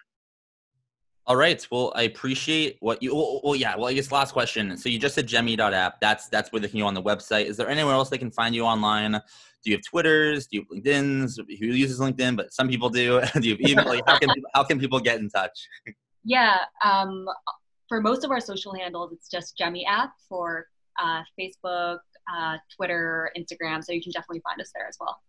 All 1.28 1.36
right. 1.36 1.66
Well, 1.72 1.94
I 1.96 2.04
appreciate 2.04 2.78
what 2.80 3.04
you. 3.04 3.16
Well, 3.16 3.42
well, 3.44 3.56
yeah. 3.56 3.76
Well, 3.76 3.88
I 3.88 3.94
guess 3.94 4.12
last 4.12 4.32
question. 4.32 4.76
So 4.76 4.90
you 4.90 4.98
just 4.98 5.14
said 5.14 5.28
Jemmy.app. 5.28 6.02
That's 6.02 6.28
that's 6.30 6.52
where 6.52 6.60
they 6.60 6.68
can 6.68 6.80
go 6.80 6.88
on 6.88 6.96
the 6.96 7.02
website. 7.02 7.46
Is 7.46 7.58
there 7.58 7.70
anywhere 7.70 7.94
else 7.94 8.10
they 8.10 8.18
can 8.18 8.32
find 8.32 8.56
you 8.56 8.64
online? 8.64 9.12
Do 9.12 9.70
you 9.70 9.78
have 9.78 9.84
Twitters? 9.88 10.48
Do 10.48 10.58
you 10.58 10.62
have 10.64 10.84
LinkedIn's? 10.84 11.38
Who 11.38 11.68
uses 11.68 12.00
LinkedIn? 12.00 12.36
But 12.36 12.52
some 12.52 12.68
people 12.68 12.90
do. 12.90 13.22
do 13.40 13.48
you 13.48 13.52
have 13.52 13.70
email? 13.70 14.02
How 14.08 14.18
can 14.18 14.30
how 14.56 14.64
can 14.64 14.80
people 14.80 15.00
get 15.00 15.20
in 15.20 15.30
touch? 15.30 15.68
Yeah. 16.24 16.60
Um, 16.84 17.26
for 17.90 18.00
most 18.02 18.24
of 18.24 18.32
our 18.32 18.40
social 18.40 18.74
handles, 18.74 19.12
it's 19.12 19.30
just 19.30 19.58
Jemmy 19.58 19.86
app 19.86 20.14
for 20.30 20.68
uh, 21.02 21.24
Facebook, 21.40 22.00
uh, 22.34 22.58
Twitter, 22.76 23.32
Instagram. 23.38 23.84
So 23.84 23.92
you 23.92 24.02
can 24.02 24.12
definitely 24.12 24.42
find 24.42 24.62
us 24.62 24.72
there 24.74 24.88
as 24.88 24.98
well. 25.00 25.22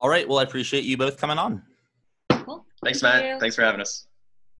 All 0.00 0.08
right. 0.08 0.28
Well, 0.28 0.38
I 0.38 0.42
appreciate 0.42 0.84
you 0.84 0.96
both 0.96 1.18
coming 1.18 1.38
on. 1.38 1.62
Cool. 2.30 2.66
Thanks, 2.82 3.00
Thank 3.00 3.22
Matt. 3.22 3.24
You. 3.24 3.40
Thanks 3.40 3.54
for 3.54 3.62
having 3.62 3.80
us. 3.80 4.07